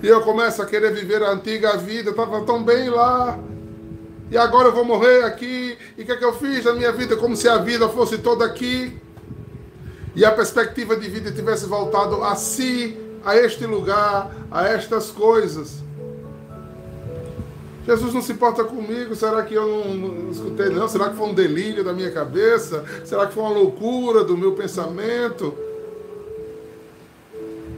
E 0.01 0.07
eu 0.07 0.19
começo 0.21 0.63
a 0.63 0.65
querer 0.65 0.93
viver 0.93 1.21
a 1.21 1.29
antiga 1.29 1.77
vida, 1.77 2.09
estava 2.09 2.41
tão 2.41 2.63
bem 2.63 2.89
lá. 2.89 3.37
E 4.31 4.37
agora 4.37 4.69
eu 4.69 4.73
vou 4.73 4.83
morrer 4.83 5.25
aqui. 5.25 5.77
E 5.95 6.01
o 6.01 6.05
que, 6.07 6.11
é 6.11 6.15
que 6.15 6.25
eu 6.25 6.33
fiz 6.33 6.65
na 6.65 6.73
minha 6.73 6.91
vida? 6.91 7.15
Como 7.15 7.35
se 7.35 7.47
a 7.47 7.57
vida 7.57 7.87
fosse 7.87 8.17
toda 8.17 8.45
aqui. 8.45 8.99
E 10.15 10.25
a 10.25 10.31
perspectiva 10.31 10.95
de 10.95 11.07
vida 11.07 11.31
tivesse 11.31 11.67
voltado 11.67 12.23
a 12.23 12.35
si 12.35 12.97
a 13.23 13.35
este 13.35 13.65
lugar, 13.65 14.31
a 14.51 14.67
estas 14.67 15.11
coisas. 15.11 15.83
Jesus 17.85 18.13
não 18.13 18.21
se 18.21 18.31
importa 18.31 18.63
comigo, 18.63 19.15
será 19.15 19.41
que 19.41 19.55
eu 19.55 19.67
não, 19.67 19.93
não, 19.95 20.31
escutei 20.31 20.69
não? 20.69 20.87
Será 20.87 21.09
que 21.09 21.15
foi 21.15 21.27
um 21.27 21.33
delírio 21.33 21.83
da 21.83 21.91
minha 21.91 22.11
cabeça? 22.11 22.85
Será 23.03 23.25
que 23.25 23.33
foi 23.33 23.41
uma 23.41 23.51
loucura 23.51 24.23
do 24.23 24.37
meu 24.37 24.51
pensamento? 24.51 25.53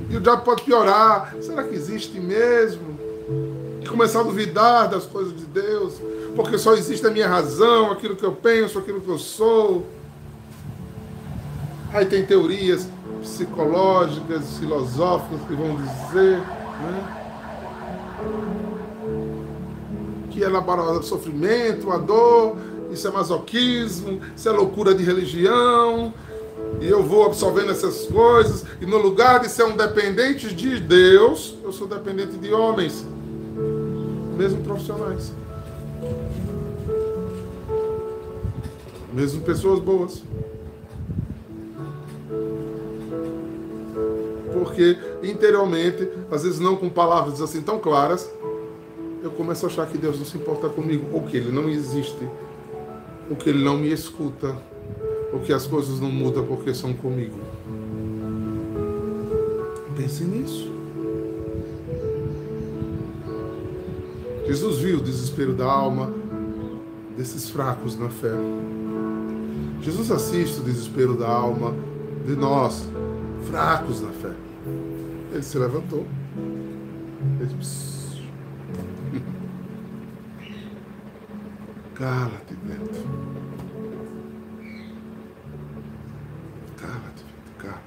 E 0.10 0.18
o 0.18 0.20
diabo 0.20 0.44
pode 0.44 0.64
piorar. 0.64 1.34
Será 1.42 1.64
que 1.64 1.74
existe 1.74 2.20
mesmo? 2.20 3.00
E 3.82 3.88
começar 3.88 4.20
a 4.20 4.24
duvidar 4.24 4.90
das 4.90 5.06
coisas 5.06 5.34
de 5.34 5.46
Deus, 5.46 5.94
porque 6.36 6.58
só 6.58 6.74
existe 6.74 7.08
a 7.08 7.10
minha 7.10 7.28
razão, 7.28 7.92
aquilo 7.92 8.16
que 8.16 8.26
eu 8.26 8.34
penso, 8.34 8.80
aquilo 8.80 9.00
que 9.00 9.08
eu 9.08 9.18
sou. 9.18 9.88
Aí 11.94 12.06
tem 12.06 12.26
teorias 12.26 12.86
psicológicas, 13.22 14.58
filosóficas 14.58 15.42
que 15.48 15.54
vão 15.54 15.76
dizer 15.76 16.38
né, 16.40 17.18
que 20.30 20.42
elabora 20.42 20.82
o 20.82 21.04
sofrimento, 21.04 21.92
a 21.92 21.98
dor, 21.98 22.58
isso 22.92 23.08
é 23.08 23.12
masoquismo, 23.12 24.20
isso 24.36 24.50
é 24.50 24.52
loucura 24.52 24.94
de 24.94 25.04
religião, 25.04 26.14
e 26.80 26.88
eu 26.88 27.04
vou 27.04 27.26
absorvendo 27.26 27.72
essas 27.72 28.06
coisas, 28.08 28.66
e 28.80 28.86
no 28.86 28.98
lugar 28.98 29.40
de 29.40 29.50
ser 29.50 29.64
um 29.64 29.76
dependente 29.76 30.54
de 30.54 30.80
Deus, 30.80 31.56
eu 31.64 31.72
sou 31.72 31.88
dependente 31.88 32.38
de 32.38 32.54
homens, 32.54 33.06
mesmo 34.38 34.64
profissionais. 34.64 35.32
Mesmo 39.14 39.42
pessoas 39.42 39.80
boas. 39.80 40.24
Porque 44.62 44.96
interiormente, 45.24 46.08
às 46.30 46.44
vezes 46.44 46.60
não 46.60 46.76
com 46.76 46.88
palavras 46.88 47.42
assim 47.42 47.64
tão 47.64 47.80
claras, 47.80 48.30
eu 49.24 49.32
começo 49.32 49.66
a 49.66 49.70
achar 49.70 49.88
que 49.88 49.98
Deus 49.98 50.20
não 50.20 50.26
se 50.26 50.38
importa 50.38 50.70
comigo, 50.70 51.08
ou 51.12 51.24
que 51.24 51.36
Ele 51.36 51.52
não 51.52 51.68
existe, 51.68 52.30
ou 53.28 53.36
que 53.36 53.50
Ele 53.50 53.64
não 53.64 53.76
me 53.76 53.92
escuta, 53.92 54.56
ou 55.34 55.40
que 55.40 55.52
as 55.52 55.66
coisas 55.66 56.00
não 56.00 56.12
mudam 56.12 56.46
porque 56.46 56.76
são 56.76 56.94
comigo. 56.94 57.40
Pense 59.98 60.24
nisso. 60.26 60.72
Jesus 64.46 64.78
viu 64.78 65.00
o 65.00 65.02
desespero 65.02 65.54
da 65.54 65.66
alma 65.66 66.14
desses 67.18 67.50
fracos 67.50 67.98
na 67.98 68.10
fé. 68.10 68.36
Jesus 69.82 70.12
assiste 70.12 70.60
o 70.60 70.64
desespero 70.64 71.16
da 71.16 71.28
alma 71.28 71.74
de 72.28 72.36
nós, 72.36 72.88
fracos 73.50 74.02
na 74.02 74.10
fé. 74.10 74.51
Ele 75.32 75.42
se 75.42 75.58
levantou. 75.58 76.06
Ele 77.40 77.54
disse, 77.56 78.22
Cala-te, 81.96 82.54
vento. 82.66 83.00
Cala-te, 86.78 87.24
vento, 87.24 87.52
cala-te. 87.58 87.82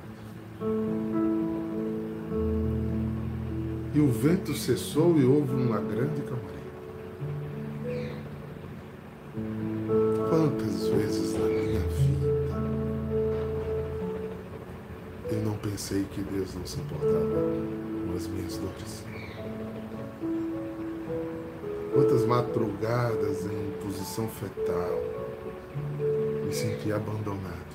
E 3.95 4.01
o 4.01 4.11
vento 4.11 4.55
cessou 4.55 5.17
e 5.19 5.25
houve 5.25 5.55
uma 5.55 5.81
grande 5.81 6.21
calmaria. 6.23 6.55
Quantas 10.29 10.89
vezes 10.89 11.24
pensei 15.85 16.05
que 16.05 16.23
Deus 16.23 16.55
não 16.55 16.65
com 16.65 18.17
as 18.17 18.27
minhas 18.27 18.57
dores. 18.57 19.05
Quantas 21.93 22.25
madrugadas 22.25 23.45
em 23.45 23.71
posição 23.83 24.27
fetal 24.29 24.99
me 26.47 26.55
senti 26.55 26.91
abandonado, 26.91 27.75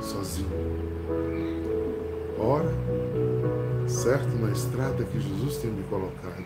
sozinho. 0.00 0.48
Ora, 2.40 2.74
certo 3.86 4.36
na 4.36 4.50
estrada 4.50 5.04
que 5.04 5.20
Jesus 5.20 5.58
tem 5.58 5.70
me 5.70 5.84
colocado, 5.84 6.44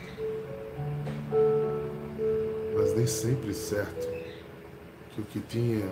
mas 2.76 2.94
nem 2.94 3.06
sempre 3.06 3.54
certo 3.54 4.06
que 5.14 5.22
o 5.22 5.24
que 5.24 5.40
tinha 5.40 5.90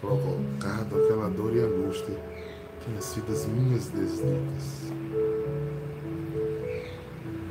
provocado 0.00 1.02
aquela 1.02 1.28
dor 1.28 1.52
e 1.56 1.58
angústia 1.58 2.35
tinha 2.86 3.00
sido 3.00 3.32
as 3.32 3.46
minhas 3.46 3.88
desditas, 3.88 4.92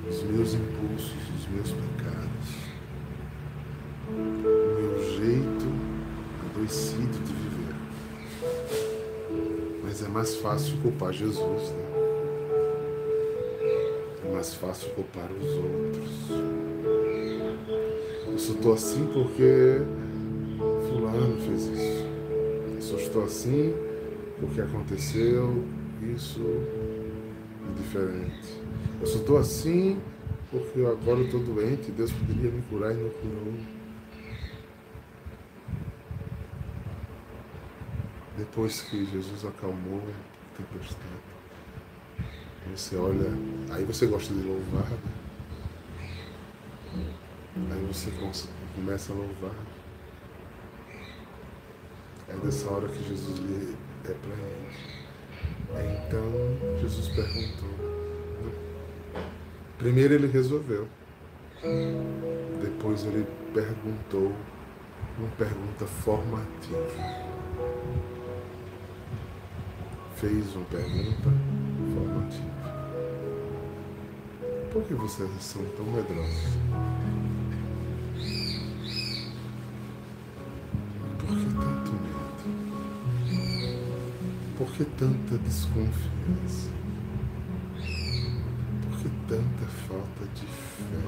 os 0.10 0.24
meus 0.24 0.54
impulsos, 0.54 1.12
os 1.38 1.48
meus 1.50 1.72
pecados, 1.72 2.56
o 4.08 4.80
meu 4.80 5.04
jeito 5.18 5.66
adoecido 6.46 7.20
de 7.26 7.34
viver. 7.34 7.76
Mas 9.84 10.02
é 10.02 10.08
mais 10.08 10.38
fácil 10.38 10.78
culpar 10.78 11.12
Jesus, 11.12 11.72
né? 11.72 11.86
É 14.24 14.34
mais 14.34 14.54
fácil 14.54 14.90
culpar 14.92 15.30
os 15.34 15.54
outros. 15.54 16.12
Eu 18.26 18.40
só 18.40 18.54
estou 18.54 18.74
assim 18.74 19.06
porque 19.14 19.82
fulano 20.88 21.42
fez 21.42 21.68
isso 21.68 22.06
só 22.86 22.98
estou 22.98 23.24
assim 23.24 23.74
porque 24.40 24.62
aconteceu 24.62 25.66
isso 26.14 26.42
diferente. 27.78 28.62
Eu 29.00 29.08
só 29.08 29.20
estou 29.20 29.38
assim 29.38 30.00
porque 30.52 30.80
agora 30.86 31.20
eu 31.20 31.26
estou 31.26 31.44
doente, 31.44 31.92
Deus 31.92 32.12
poderia 32.12 32.52
me 32.52 32.62
curar 32.64 32.94
e 32.94 32.96
não 32.96 33.10
curou. 33.10 33.54
Depois 38.38 38.82
que 38.82 39.06
Jesus 39.06 39.46
acalmou 39.46 40.02
a 40.02 40.58
tempestade, 40.58 41.00
você 42.74 42.96
olha, 42.96 43.32
aí 43.72 43.84
você 43.86 44.06
gosta 44.06 44.34
de 44.34 44.42
louvar, 44.42 44.90
né? 46.94 47.08
aí 47.72 47.86
você 47.86 48.12
começa 48.76 49.14
a 49.14 49.16
louvar. 49.16 49.56
É 52.28 52.36
nessa 52.44 52.70
hora 52.70 52.88
que 52.88 53.04
Jesus 53.08 53.40
lhe 53.40 53.76
é 54.12 54.16
para 54.16 54.32
ele. 54.32 55.98
Então 56.08 56.78
Jesus 56.80 57.08
perguntou. 57.10 57.70
Primeiro 59.78 60.14
ele 60.14 60.28
resolveu. 60.28 60.88
Depois 62.62 63.04
ele 63.06 63.26
perguntou 63.54 64.32
uma 65.18 65.30
pergunta 65.38 65.86
formativa. 65.86 66.88
Fez 70.16 70.56
uma 70.56 70.66
pergunta 70.66 71.30
formativa. 71.94 72.56
Por 74.72 74.84
que 74.84 74.94
vocês 74.94 75.30
são 75.40 75.64
tão 75.78 75.86
medrosos? 75.86 76.58
Que 84.78 84.84
tanta 84.84 85.38
desconfiança? 85.38 86.70
Por 88.82 88.98
que 88.98 89.10
tanta 89.26 89.66
falta 89.88 90.26
de 90.36 90.46
fé? 90.46 91.02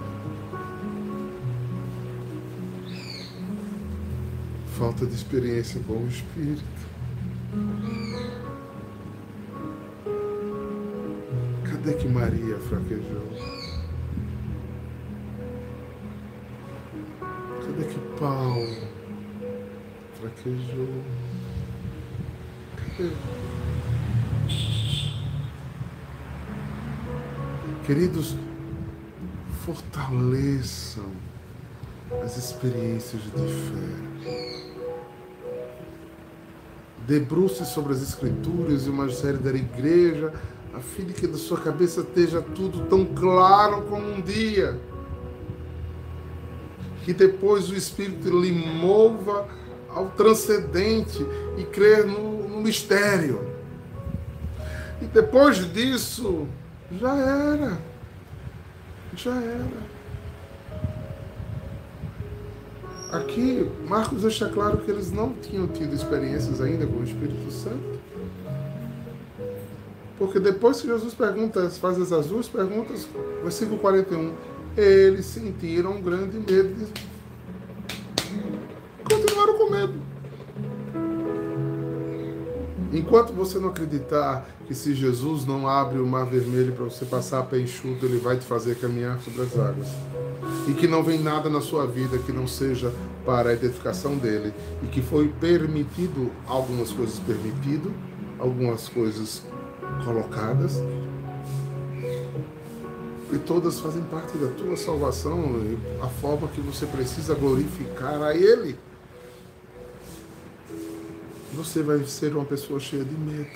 Falta 4.78 5.06
de 5.06 5.14
experiência 5.14 5.82
com 5.86 5.98
o 5.98 6.08
Espírito. 6.08 6.64
Cadê 11.70 11.94
que 11.96 12.08
Maria 12.08 12.58
fraquejou? 12.70 13.28
Cadê 17.66 17.84
que 17.84 18.00
Paulo 18.18 18.78
fraquejou? 20.22 21.04
Queridos, 27.86 28.36
fortaleçam 29.64 31.06
as 32.24 32.38
experiências 32.38 33.22
de 33.22 33.30
fé. 33.30 34.08
Debruce 37.06 37.66
sobre 37.68 37.94
as 37.94 38.02
Escrituras 38.02 38.88
e 38.88 38.90
o 38.90 38.94
magistério 38.94 39.40
da 39.40 39.52
igreja, 39.52 40.34
a 40.74 40.80
fim 40.80 41.06
de 41.06 41.14
que 41.14 41.28
da 41.28 41.38
sua 41.38 41.62
cabeça 41.62 42.02
esteja 42.02 42.42
tudo 42.42 42.88
tão 42.88 43.06
claro 43.06 43.84
como 43.84 44.12
um 44.12 44.22
dia. 44.22 44.76
Que 47.06 47.14
depois 47.14 47.70
o 47.70 47.76
Espírito 47.76 48.28
lhe 48.42 48.52
mova 48.52 49.48
ao 49.88 50.10
transcendente 50.10 51.24
e 51.58 51.64
crer 51.64 52.06
no, 52.08 52.37
mistério. 52.68 53.40
E 55.02 55.06
depois 55.06 55.58
disso, 55.74 56.48
já 57.00 57.16
era. 57.16 57.78
Já 59.16 59.36
era. 59.36 59.98
Aqui, 63.12 63.72
Marcos 63.88 64.22
deixa 64.22 64.50
claro 64.50 64.80
que 64.80 64.92
eles 64.92 65.12
não 65.12 65.34
tinham 65.34 65.66
tido 65.68 65.96
experiências 65.96 66.60
ainda 66.60 66.86
com 66.86 67.00
o 67.00 67.04
Espírito 67.04 67.50
Santo. 67.52 67.98
Porque 70.20 70.40
depois 70.40 70.82
que 70.82 70.88
Jesus 70.88 71.14
pergunta, 71.14 71.70
faz 71.70 72.00
essas 72.02 72.28
duas 72.28 72.50
perguntas, 72.50 73.08
versículo 73.44 73.78
41, 73.78 74.34
eles 74.76 75.26
sentiram 75.26 75.92
um 75.92 76.02
grande 76.02 76.38
medo. 76.38 76.76
Continuaram 76.76 77.17
Enquanto 82.98 83.32
você 83.32 83.60
não 83.60 83.70
acreditar 83.70 84.50
que 84.66 84.74
se 84.74 84.96
Jesus 84.96 85.46
não 85.46 85.68
abre 85.68 86.00
o 86.00 86.08
mar 86.08 86.26
vermelho 86.26 86.74
para 86.74 86.86
você 86.86 87.06
passar 87.06 87.42
a 87.42 87.44
pé 87.44 87.60
enxuto, 87.60 88.08
ele 88.08 88.18
vai 88.18 88.38
te 88.38 88.46
fazer 88.46 88.76
caminhar 88.80 89.20
sobre 89.20 89.44
as 89.44 89.54
águas. 89.56 89.88
E 90.68 90.74
que 90.74 90.88
não 90.88 91.04
vem 91.04 91.20
nada 91.20 91.48
na 91.48 91.62
sua 91.62 91.86
vida 91.86 92.18
que 92.18 92.32
não 92.32 92.48
seja 92.48 92.92
para 93.24 93.52
a 93.52 93.54
edificação 93.54 94.18
dele. 94.18 94.52
E 94.82 94.88
que 94.88 95.04
foi 95.04 95.28
permitido, 95.28 96.32
algumas 96.48 96.92
coisas 96.92 97.20
permitido, 97.20 97.94
algumas 98.40 98.90
coisas 98.90 99.44
colocadas. 100.04 100.82
E 103.32 103.38
todas 103.38 103.80
fazem 103.80 104.02
parte 104.06 104.36
da 104.40 104.48
tua 104.48 104.76
salvação, 104.76 105.38
a 106.02 106.08
forma 106.08 106.48
que 106.48 106.62
você 106.62 106.88
precisa 106.88 107.36
glorificar 107.36 108.24
a 108.24 108.36
Ele 108.36 108.76
você 111.58 111.82
vai 111.82 112.04
ser 112.06 112.36
uma 112.36 112.46
pessoa 112.46 112.80
cheia 112.80 113.04
de 113.04 113.16
medo, 113.16 113.50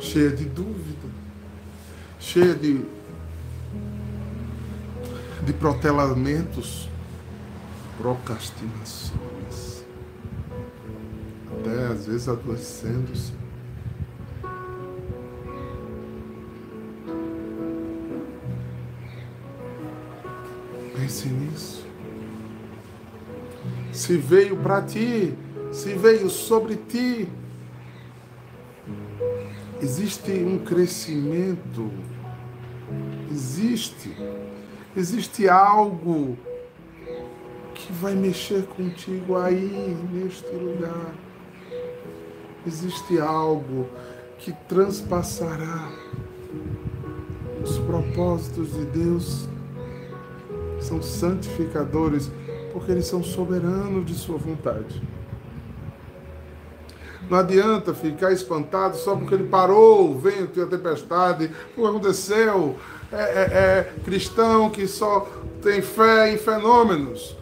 cheia 0.00 0.30
de 0.30 0.46
dúvida, 0.46 1.06
cheia 2.18 2.54
de, 2.54 2.82
de 5.44 5.52
protelamentos, 5.52 6.88
procrastinações, 7.98 9.84
até 11.52 11.92
às 11.92 12.06
vezes 12.06 12.26
adoecendo-se. 12.26 13.34
Pense 20.96 21.28
nisso. 21.28 21.86
Se 23.92 24.16
veio 24.16 24.56
para 24.56 24.80
ti 24.80 25.36
se 25.72 25.94
veio 25.94 26.28
sobre 26.28 26.76
ti, 26.76 27.26
existe 29.80 30.30
um 30.30 30.58
crescimento, 30.58 31.90
existe, 33.30 34.14
existe 34.94 35.48
algo 35.48 36.36
que 37.74 37.92
vai 37.94 38.14
mexer 38.14 38.64
contigo 38.64 39.36
aí, 39.36 39.96
neste 40.12 40.54
lugar. 40.54 41.14
Existe 42.66 43.18
algo 43.18 43.88
que 44.38 44.52
transpassará 44.68 45.90
os 47.62 47.78
propósitos 47.78 48.72
de 48.72 48.84
Deus. 48.84 49.48
São 50.80 51.02
santificadores, 51.02 52.30
porque 52.72 52.92
eles 52.92 53.06
são 53.06 53.22
soberanos 53.22 54.04
de 54.04 54.14
Sua 54.14 54.36
vontade. 54.36 55.02
Não 57.32 57.38
adianta 57.38 57.94
ficar 57.94 58.30
espantado 58.30 58.94
só 58.98 59.16
porque 59.16 59.34
ele 59.34 59.48
parou 59.48 60.10
o 60.10 60.18
vento 60.18 60.60
e 60.60 60.62
a 60.62 60.66
tempestade. 60.66 61.50
O 61.74 61.80
que 61.80 61.86
aconteceu? 61.86 62.76
É, 63.10 63.16
é, 63.16 63.24
é 63.24 63.92
cristão 64.04 64.68
que 64.68 64.86
só 64.86 65.26
tem 65.62 65.80
fé 65.80 66.30
em 66.30 66.36
fenômenos. 66.36 67.34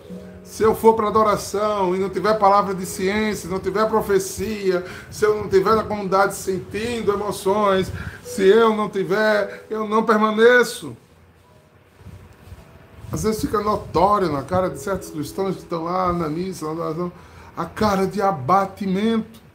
Se 0.45 0.63
eu 0.63 0.77
for 0.77 0.95
para 0.95 1.09
adoração 1.09 1.97
e 1.97 1.99
não 1.99 2.09
tiver 2.09 2.39
palavra 2.39 2.73
de 2.73 2.87
ciência, 2.87 3.51
não 3.51 3.59
tiver 3.59 3.85
profecia, 3.89 4.85
se 5.11 5.25
eu 5.25 5.37
não 5.37 5.49
tiver 5.49 5.75
na 5.75 5.83
comunidade 5.83 6.37
sentindo 6.37 7.13
emoções, 7.13 7.91
se 8.23 8.47
eu 8.47 8.73
não 8.77 8.89
tiver, 8.89 9.67
eu 9.69 9.89
não 9.89 10.05
permaneço. 10.05 10.97
Às 13.11 13.25
vezes 13.25 13.41
fica 13.41 13.59
notório 13.61 14.31
na 14.31 14.45
cara 14.45 14.71
de 14.71 14.79
certos 14.79 15.11
cristãos 15.11 15.57
que 15.57 15.63
estão 15.63 15.83
lá 15.83 16.13
na 16.13 16.29
missa, 16.29 16.65
na 16.67 16.71
adoração, 16.71 17.13
a 17.57 17.65
cara 17.65 18.07
de 18.07 18.23
abatimento 18.23 19.50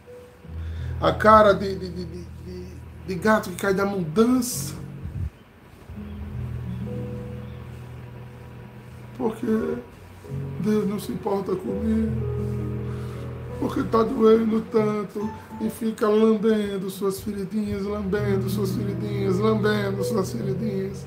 a 0.99 1.11
cara 1.11 1.53
de, 1.53 1.75
de, 1.75 1.89
de, 1.89 2.25
de, 3.07 3.15
gato 3.15 3.49
que 3.49 3.55
cai 3.55 3.73
da 3.73 3.85
mudança. 3.85 4.75
Porque 9.17 9.45
Deus 10.59 10.87
não 10.87 10.99
se 10.99 11.11
importa 11.11 11.55
comigo. 11.55 12.11
Porque 13.59 13.79
está 13.81 14.03
doendo 14.03 14.61
tanto 14.71 15.29
e 15.61 15.69
fica 15.69 16.07
lambendo 16.07 16.89
suas 16.89 17.21
feridinhas, 17.21 17.83
lambendo 17.83 18.49
suas 18.49 18.71
feridinhas, 18.71 19.37
lambendo 19.37 20.03
suas 20.03 20.31
feridinhas. 20.31 21.05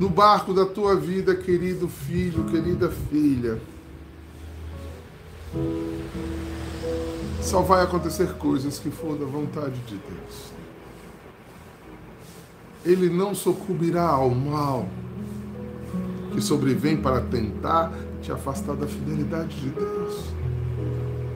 No 0.00 0.08
barco 0.08 0.52
da 0.52 0.64
tua 0.64 0.96
vida, 0.96 1.34
querido 1.34 1.88
filho, 1.88 2.44
querida 2.44 2.90
filha 2.90 3.60
só 7.44 7.60
vai 7.60 7.84
acontecer 7.84 8.32
coisas 8.38 8.78
que 8.78 8.90
for 8.90 9.18
da 9.18 9.26
vontade 9.26 9.78
de 9.80 9.96
Deus. 9.96 10.52
Ele 12.84 13.08
não 13.10 13.34
sucumbirá 13.34 14.08
ao 14.08 14.30
mal 14.30 14.88
que 16.32 16.40
sobrevém 16.40 16.96
para 16.96 17.20
tentar 17.20 17.92
te 18.22 18.32
afastar 18.32 18.74
da 18.74 18.86
fidelidade 18.86 19.60
de 19.60 19.68
Deus. 19.68 20.24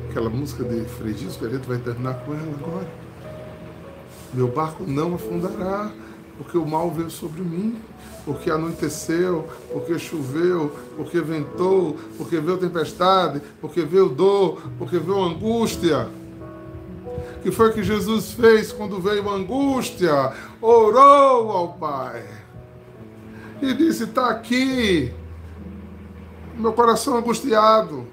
Aquela 0.08 0.30
música 0.30 0.64
de 0.64 0.84
Fredisco, 0.86 1.44
a 1.44 1.48
gente 1.50 1.68
vai 1.68 1.78
terminar 1.78 2.14
com 2.24 2.32
ela 2.32 2.54
agora. 2.58 2.88
Meu 4.32 4.48
barco 4.48 4.84
não 4.84 5.14
afundará, 5.14 5.92
porque 6.38 6.56
o 6.56 6.64
mal 6.64 6.90
veio 6.90 7.10
sobre 7.10 7.42
mim, 7.42 7.76
porque 8.24 8.50
anoiteceu, 8.50 9.48
porque 9.72 9.98
choveu, 9.98 10.72
porque 10.96 11.20
ventou, 11.20 11.96
porque 12.16 12.38
veio 12.38 12.56
tempestade, 12.56 13.42
porque 13.60 13.82
veio 13.82 14.08
dor, 14.08 14.62
porque 14.78 14.98
veio 14.98 15.22
angústia. 15.22 16.08
que 17.42 17.50
foi 17.50 17.72
que 17.72 17.82
Jesus 17.82 18.32
fez 18.32 18.72
quando 18.72 19.00
veio 19.00 19.28
angústia? 19.28 20.32
Orou 20.60 21.50
ao 21.50 21.72
Pai 21.74 22.24
e 23.60 23.74
disse: 23.74 24.04
Está 24.04 24.30
aqui, 24.30 25.12
meu 26.56 26.72
coração 26.72 27.16
angustiado, 27.16 28.06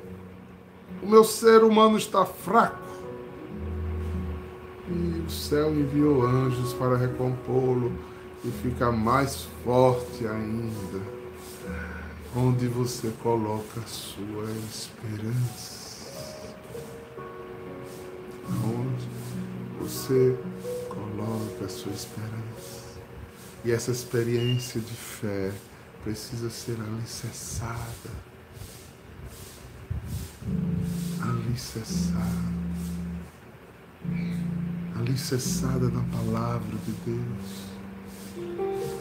o 1.04 1.08
meu 1.08 1.24
ser 1.24 1.64
humano 1.64 1.98
está 1.98 2.26
fraco. 2.26 2.84
E 4.88 5.24
o 5.26 5.30
céu 5.30 5.72
enviou 5.72 6.26
anjos 6.26 6.74
para 6.74 6.96
recompô-lo 6.96 7.92
e 8.46 8.52
fica 8.62 8.92
mais 8.92 9.48
forte 9.64 10.28
ainda, 10.28 11.02
onde 12.36 12.68
você 12.68 13.12
coloca 13.24 13.80
a 13.80 13.88
sua 13.88 14.46
esperança. 14.70 15.86
Onde 18.64 19.08
você 19.80 20.38
coloca 20.88 21.66
a 21.66 21.70
sua 21.70 21.92
esperança. 21.92 23.00
E 23.64 23.72
essa 23.72 23.90
experiência 23.90 24.80
de 24.80 24.94
fé 24.94 25.52
precisa 26.04 26.52
ser 26.52 26.78
alicerçada. 26.80 28.12
Alicerçada. 31.20 32.56
Alicerçada 35.00 35.90
na 35.90 36.04
palavra 36.04 36.78
de 36.86 36.92
Deus 37.04 37.65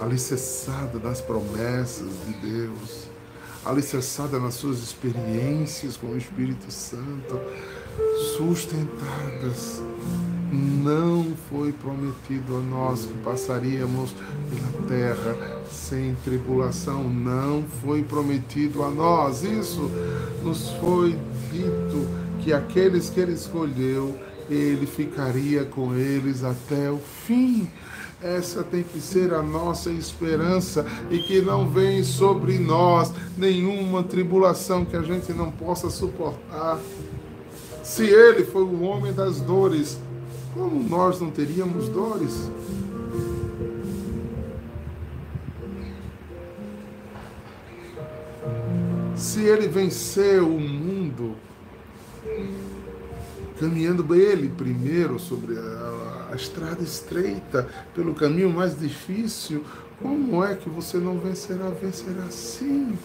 alicerçada 0.01 0.99
nas 0.99 1.21
promessas 1.21 2.11
de 2.27 2.33
Deus, 2.35 3.09
alicerçada 3.65 4.39
nas 4.39 4.55
suas 4.55 4.79
experiências 4.79 5.97
com 5.97 6.09
o 6.09 6.17
Espírito 6.19 6.71
Santo, 6.71 7.41
sustentadas 8.37 9.83
Não 10.53 11.35
foi 11.49 11.73
prometido 11.73 12.57
a 12.57 12.61
nós 12.61 13.07
que 13.07 13.15
passaríamos 13.25 14.15
pela 14.51 14.87
terra 14.87 15.63
sem 15.71 16.15
tribulação. 16.25 17.09
Não 17.09 17.65
foi 17.83 18.03
prometido 18.05 18.85
a 18.85 18.91
nós. 18.91 19.43
Isso 19.43 19.91
nos 20.45 20.71
foi 20.81 21.19
dito 21.51 22.09
que 22.41 22.53
aqueles 22.53 23.11
que 23.11 23.19
ele 23.19 23.33
escolheu, 23.33 24.17
ele 24.49 24.87
ficaria 24.87 25.65
com 25.65 25.95
eles 25.95 26.45
até 26.45 26.91
o 26.91 26.99
fim. 26.99 27.69
Essa 28.23 28.63
tem 28.63 28.83
que 28.83 29.01
ser 29.01 29.35
a 29.35 29.43
nossa 29.43 29.91
esperança 29.91 30.87
e 31.11 31.19
que 31.19 31.43
não 31.43 31.69
vem 31.69 32.03
sobre 32.03 32.59
nós 32.59 33.13
nenhuma 33.37 34.03
tribulação 34.03 34.85
que 34.85 34.97
a 34.97 35.03
gente 35.03 35.33
não 35.33 35.51
possa 35.51 35.91
suportar. 35.91 36.79
Se 37.83 38.05
ele 38.05 38.45
foi 38.45 38.63
o 38.63 38.83
homem 38.83 39.13
das 39.13 39.41
dores, 39.41 39.99
como 40.55 40.83
nós 40.89 41.21
não 41.21 41.31
teríamos 41.31 41.89
dores? 41.89 42.51
Se 49.15 49.43
ele 49.43 49.69
venceu 49.69 50.49
o 50.49 50.61
mundo, 50.61 51.35
caminhando 53.59 54.15
ele 54.15 54.49
primeiro 54.49 55.19
sobre 55.19 55.59
a, 55.59 56.04
a, 56.35 56.37
estrada 56.37 56.83
estreita, 56.83 57.69
pelo 57.95 58.15
caminho 58.15 58.51
mais 58.51 58.79
difícil, 58.79 59.65
como 60.03 60.45
é 60.45 60.55
que 60.55 60.69
você 60.69 60.99
não 60.99 61.19
vencerá? 61.19 61.71
Vencerá 61.71 62.29
sim. 62.31 62.99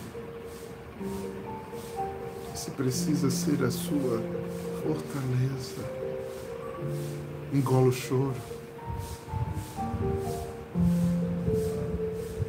Se 2.55 2.71
precisa 2.71 3.29
ser 3.29 3.63
a 3.63 3.71
sua 3.71 4.21
fortaleza. 4.83 5.85
Engola 7.53 7.87
o 7.87 7.91
choro. 7.91 8.33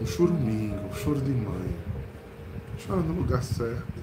Um 0.01 0.07
chorumingo, 0.07 0.87
um 0.87 0.95
choro 0.95 1.21
de 1.21 1.31
mãe. 1.31 1.77
Chora 2.85 3.01
no 3.03 3.15
lugar 3.15 3.43
certo. 3.43 4.01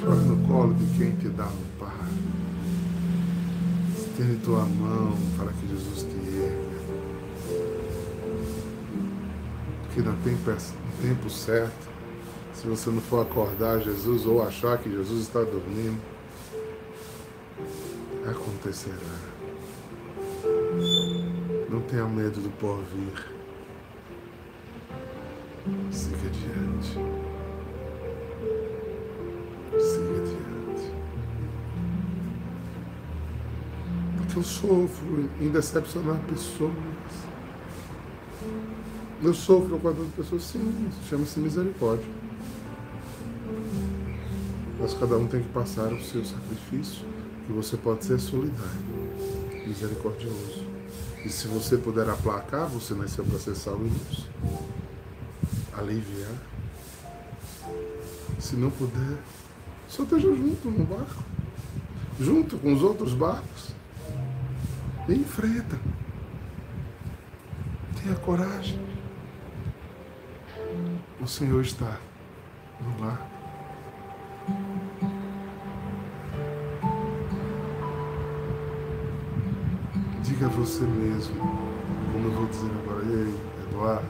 Chora 0.00 0.14
no 0.14 0.46
colo 0.46 0.74
de 0.74 0.98
quem 0.98 1.16
te 1.16 1.28
dá 1.28 1.44
pai. 1.44 1.75
Estende 4.16 4.36
tua 4.38 4.64
mão 4.64 5.14
para 5.36 5.52
que 5.52 5.68
Jesus 5.68 6.04
te 6.04 6.38
erga. 6.42 6.80
Porque 9.82 10.00
no 10.00 10.16
tempo, 10.24 10.50
no 10.50 11.02
tempo 11.06 11.28
certo, 11.28 11.86
se 12.54 12.66
você 12.66 12.88
não 12.88 13.02
for 13.02 13.20
acordar 13.20 13.78
Jesus 13.80 14.24
ou 14.24 14.42
achar 14.42 14.78
que 14.78 14.90
Jesus 14.90 15.24
está 15.24 15.40
dormindo, 15.40 16.00
acontecerá. 18.26 18.96
Não 21.68 21.82
tenha 21.82 22.06
medo 22.06 22.40
do 22.40 22.48
porvir. 22.56 23.36
Sofro 34.66 35.30
em 35.40 35.48
decepcionar 35.48 36.18
pessoas. 36.28 36.72
Eu 39.22 39.32
sofro 39.32 39.78
com 39.78 39.88
as 39.88 39.96
pessoas, 40.16 40.42
sim, 40.42 40.90
chama-se 41.08 41.38
misericórdia. 41.38 42.08
Mas 44.80 44.92
cada 44.94 45.16
um 45.16 45.26
tem 45.26 45.42
que 45.42 45.48
passar 45.50 45.92
o 45.92 46.02
seu 46.02 46.24
sacrifício 46.24 47.06
que 47.46 47.52
você 47.52 47.76
pode 47.76 48.04
ser 48.04 48.18
solidário, 48.18 48.82
misericordioso. 49.66 50.66
E 51.24 51.28
se 51.28 51.46
você 51.46 51.78
puder 51.78 52.08
aplacar, 52.10 52.66
você 52.66 52.92
nasceu 52.94 53.24
para 53.24 53.38
ser 53.38 53.54
salvos, 53.54 54.26
aliviar. 55.72 56.34
Se 58.38 58.56
não 58.56 58.70
puder, 58.70 59.16
só 59.88 60.02
esteja 60.02 60.28
junto 60.28 60.70
no 60.70 60.84
barco, 60.84 61.22
junto 62.20 62.58
com 62.58 62.74
os 62.74 62.82
outros 62.82 63.14
barcos. 63.14 63.75
Enfrenta. 65.08 65.78
Tenha 68.02 68.16
coragem. 68.16 68.80
O 71.20 71.26
Senhor 71.26 71.62
está 71.62 71.98
no 72.80 72.90
barco. 73.04 73.36
diga 80.36 80.46
a 80.46 80.48
você 80.50 80.84
mesmo, 80.84 81.34
como 82.12 82.26
eu 82.26 82.32
vou 82.32 82.46
dizer 82.46 82.70
agora, 82.82 83.04
e 83.06 83.14
aí, 83.14 83.40
Eduardo? 83.66 84.06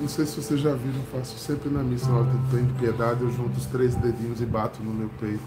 Não 0.00 0.08
sei 0.08 0.26
se 0.26 0.42
vocês 0.42 0.58
já 0.58 0.72
viram, 0.72 1.00
faço 1.12 1.38
sempre 1.38 1.70
na 1.70 1.80
missa, 1.80 2.10
na 2.10 2.18
hora 2.18 2.30
de 2.30 2.72
piedade, 2.72 3.22
eu 3.22 3.30
junto 3.30 3.56
os 3.56 3.66
três 3.66 3.94
dedinhos 3.94 4.40
e 4.40 4.46
bato 4.46 4.82
no 4.82 4.92
meu 4.92 5.08
peito. 5.20 5.42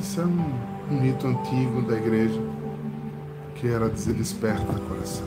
Isso 0.00 0.20
é 0.20 0.24
um, 0.24 0.77
um 0.90 1.00
mito 1.00 1.26
antigo 1.26 1.82
da 1.82 1.96
igreja, 1.96 2.40
que 3.54 3.68
era 3.68 3.88
dizer 3.88 4.14
desperta 4.14 4.72
coração, 4.88 5.26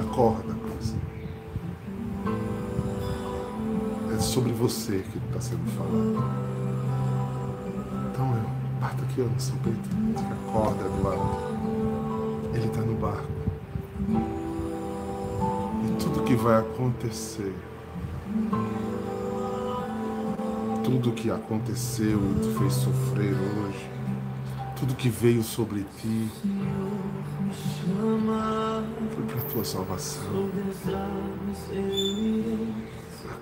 acorda 0.00 0.54
coração. 0.54 0.98
É 4.14 4.18
sobre 4.18 4.52
você 4.52 5.04
que 5.10 5.18
está 5.18 5.40
sendo 5.40 5.64
falado. 5.72 6.24
Então 8.12 8.36
eu 8.36 8.64
Bata 8.84 9.02
aqui 9.02 9.22
ó, 9.22 9.24
no 9.24 9.40
seu 9.40 9.56
peito. 9.64 9.88
Acorda, 10.46 10.84
Eduardo. 10.84 11.38
Ele 12.52 12.66
está 12.66 12.82
no 12.82 12.94
barco. 12.94 13.32
E 15.82 15.96
tudo 15.98 16.22
que 16.22 16.34
vai 16.34 16.60
acontecer, 16.60 17.54
tudo 20.84 21.12
que 21.12 21.30
aconteceu 21.30 22.20
e 22.20 22.40
te 22.40 22.58
fez 22.58 22.74
sofrer 22.74 23.32
hoje, 23.32 23.90
tudo 24.84 24.94
que 24.96 25.08
veio 25.08 25.42
sobre 25.42 25.86
ti, 25.98 26.30
foi 29.14 29.24
para 29.24 29.40
a 29.40 29.44
tua 29.50 29.64
salvação. 29.64 30.50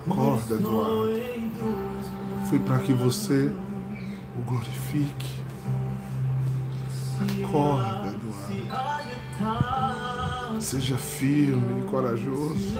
Acorda, 0.07 0.55
Eduardo. 0.55 1.19
Foi 2.49 2.59
para 2.59 2.79
que 2.79 2.93
você 2.93 3.51
o 4.37 4.41
glorifique. 4.43 5.43
Acorda, 7.43 8.07
Eduardo. 8.07 8.23
Seja 10.61 10.97
firme 10.97 11.81
e 11.81 11.83
corajoso. 11.89 12.79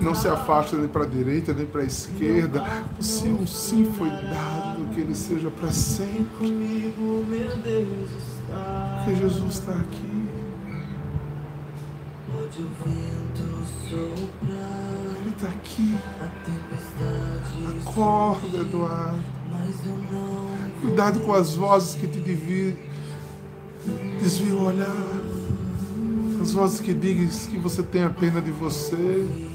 Não 0.00 0.14
se 0.14 0.28
afaste 0.28 0.76
nem 0.76 0.88
para 0.88 1.04
a 1.04 1.06
direita 1.06 1.52
nem 1.52 1.66
para 1.66 1.82
a 1.82 1.84
esquerda. 1.84 2.64
Se 3.00 3.28
um 3.28 3.46
sim 3.46 3.92
foi 3.92 4.08
dado, 4.08 4.67
que 4.98 5.02
ele 5.02 5.14
seja 5.14 5.48
para 5.48 5.70
sempre. 5.70 6.92
Porque 9.04 9.14
Jesus 9.14 9.54
está 9.54 9.72
aqui. 9.72 10.28
Ele 15.20 15.30
está 15.30 15.48
aqui. 15.48 15.94
Acorda, 17.80 18.58
Eduardo. 18.58 19.24
Cuidado 20.80 21.20
com 21.20 21.32
as 21.32 21.54
vozes 21.54 21.94
que 21.94 22.08
te 22.08 22.18
desviam 24.20 24.58
o 24.58 24.64
olhar. 24.64 24.96
As 26.42 26.52
vozes 26.52 26.80
que 26.80 26.92
digam 26.92 27.28
que 27.28 27.58
você 27.58 27.84
tem 27.84 28.02
a 28.02 28.10
pena 28.10 28.42
de 28.42 28.50
você. 28.50 29.47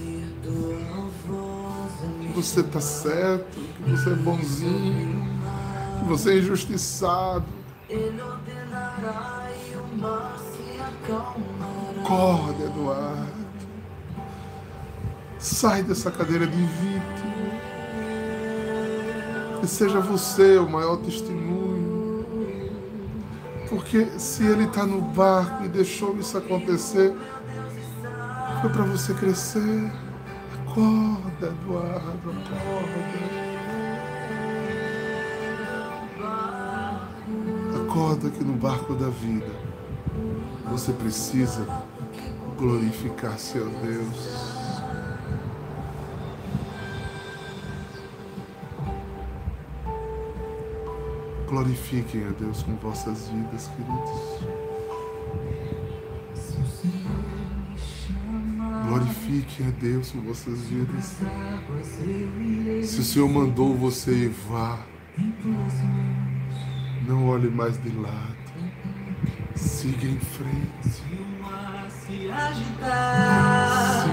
Você 2.35 2.61
está 2.61 2.81
certo, 2.81 3.59
que 3.59 3.91
você 3.91 4.09
é 4.09 4.15
bonzinho, 4.15 5.39
que 5.99 6.05
você 6.05 6.31
é 6.31 6.37
injustiçado. 6.39 7.45
Acorda, 12.01 12.63
Eduardo. 12.63 13.43
Sai 15.37 15.83
dessa 15.83 16.09
cadeira 16.09 16.47
de 16.47 16.57
vítima. 16.57 17.03
Que 19.59 19.67
seja 19.67 19.99
você 19.99 20.57
o 20.57 20.67
maior 20.67 20.97
testemunho. 20.97 22.25
Porque 23.69 24.05
se 24.17 24.43
ele 24.43 24.65
está 24.65 24.85
no 24.85 25.01
barco 25.01 25.65
e 25.65 25.67
deixou 25.67 26.17
isso 26.17 26.37
acontecer, 26.37 27.15
foi 28.61 28.69
para 28.69 28.83
você 28.83 29.13
crescer. 29.13 29.91
Acorda, 30.73 31.47
Eduardo, 31.49 32.31
acorda. 32.31 32.97
Acorda 37.83 38.29
que 38.31 38.43
no 38.43 38.53
barco 38.53 38.95
da 38.95 39.09
vida 39.09 39.51
você 40.71 40.91
precisa 40.93 41.67
glorificar 42.57 43.37
seu 43.37 43.69
Deus. 43.69 44.51
Glorifiquem 51.47 52.25
a 52.25 52.31
Deus 52.31 52.63
com 52.63 52.75
vossas 52.77 53.27
vidas, 53.27 53.69
queridos. 53.75 54.72
Glorifiquem 59.03 59.67
a 59.67 59.71
Deus 59.81 60.11
com 60.11 60.21
vossas 60.21 60.59
vidas. 60.61 61.17
Se 62.87 63.01
o 63.01 63.03
Senhor 63.03 63.27
mandou 63.27 63.75
você 63.75 64.11
ir, 64.11 64.33
vá. 64.49 64.79
Não 67.05 67.27
olhe 67.27 67.49
mais 67.49 67.77
de 67.83 67.89
lado. 67.89 68.37
Siga 69.55 70.07
em 70.07 70.17
frente. 70.17 70.89
Siga 70.89 72.33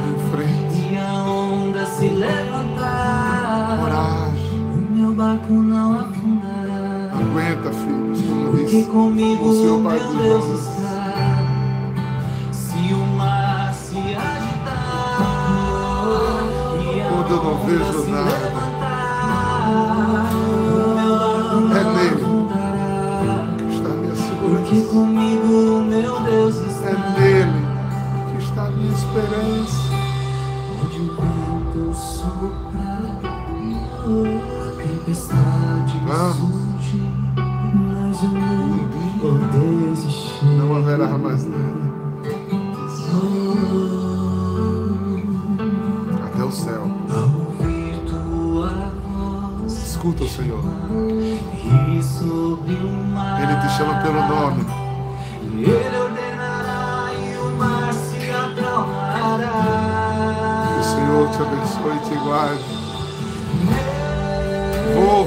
em 0.09 0.18
frente. 0.33 0.92
E 0.92 0.96
a 0.96 1.22
onda 1.22 1.87
se 1.87 2.09
levantar. 2.09 3.79
Coragem. 3.79 4.61
O 4.61 4.92
meu 4.92 5.14
barco 5.14 5.53
não 5.53 6.00
afundará. 6.00 7.12
Aguenta, 7.12 7.72
filhos, 7.72 8.22
como 8.22 8.50
Porque 8.50 8.83
comigo 8.85 9.48
o 9.48 9.55
Senhor 9.55 9.83
Pai 9.83 10.00
dos 10.00 10.16
Deus 10.16 10.79
não 17.42 17.55
onda 17.55 17.64
vejo 17.66 18.03
se 18.05 18.11
nada. 18.11 18.31
levantar, 18.31 19.68
o 19.68 20.94
meu 20.94 21.18
barco 21.18 21.61
não 21.61 21.76
É 21.76 21.85
nele. 21.85 22.29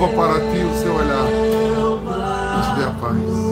Volva 0.03 0.17
para 0.17 0.39
ti 0.51 0.57
o 0.57 0.73
seu 0.81 0.93
olhar. 0.95 1.25
E 2.57 2.61
te 2.61 2.75
dê 2.75 2.83
a 2.83 2.91
paz. 2.99 3.42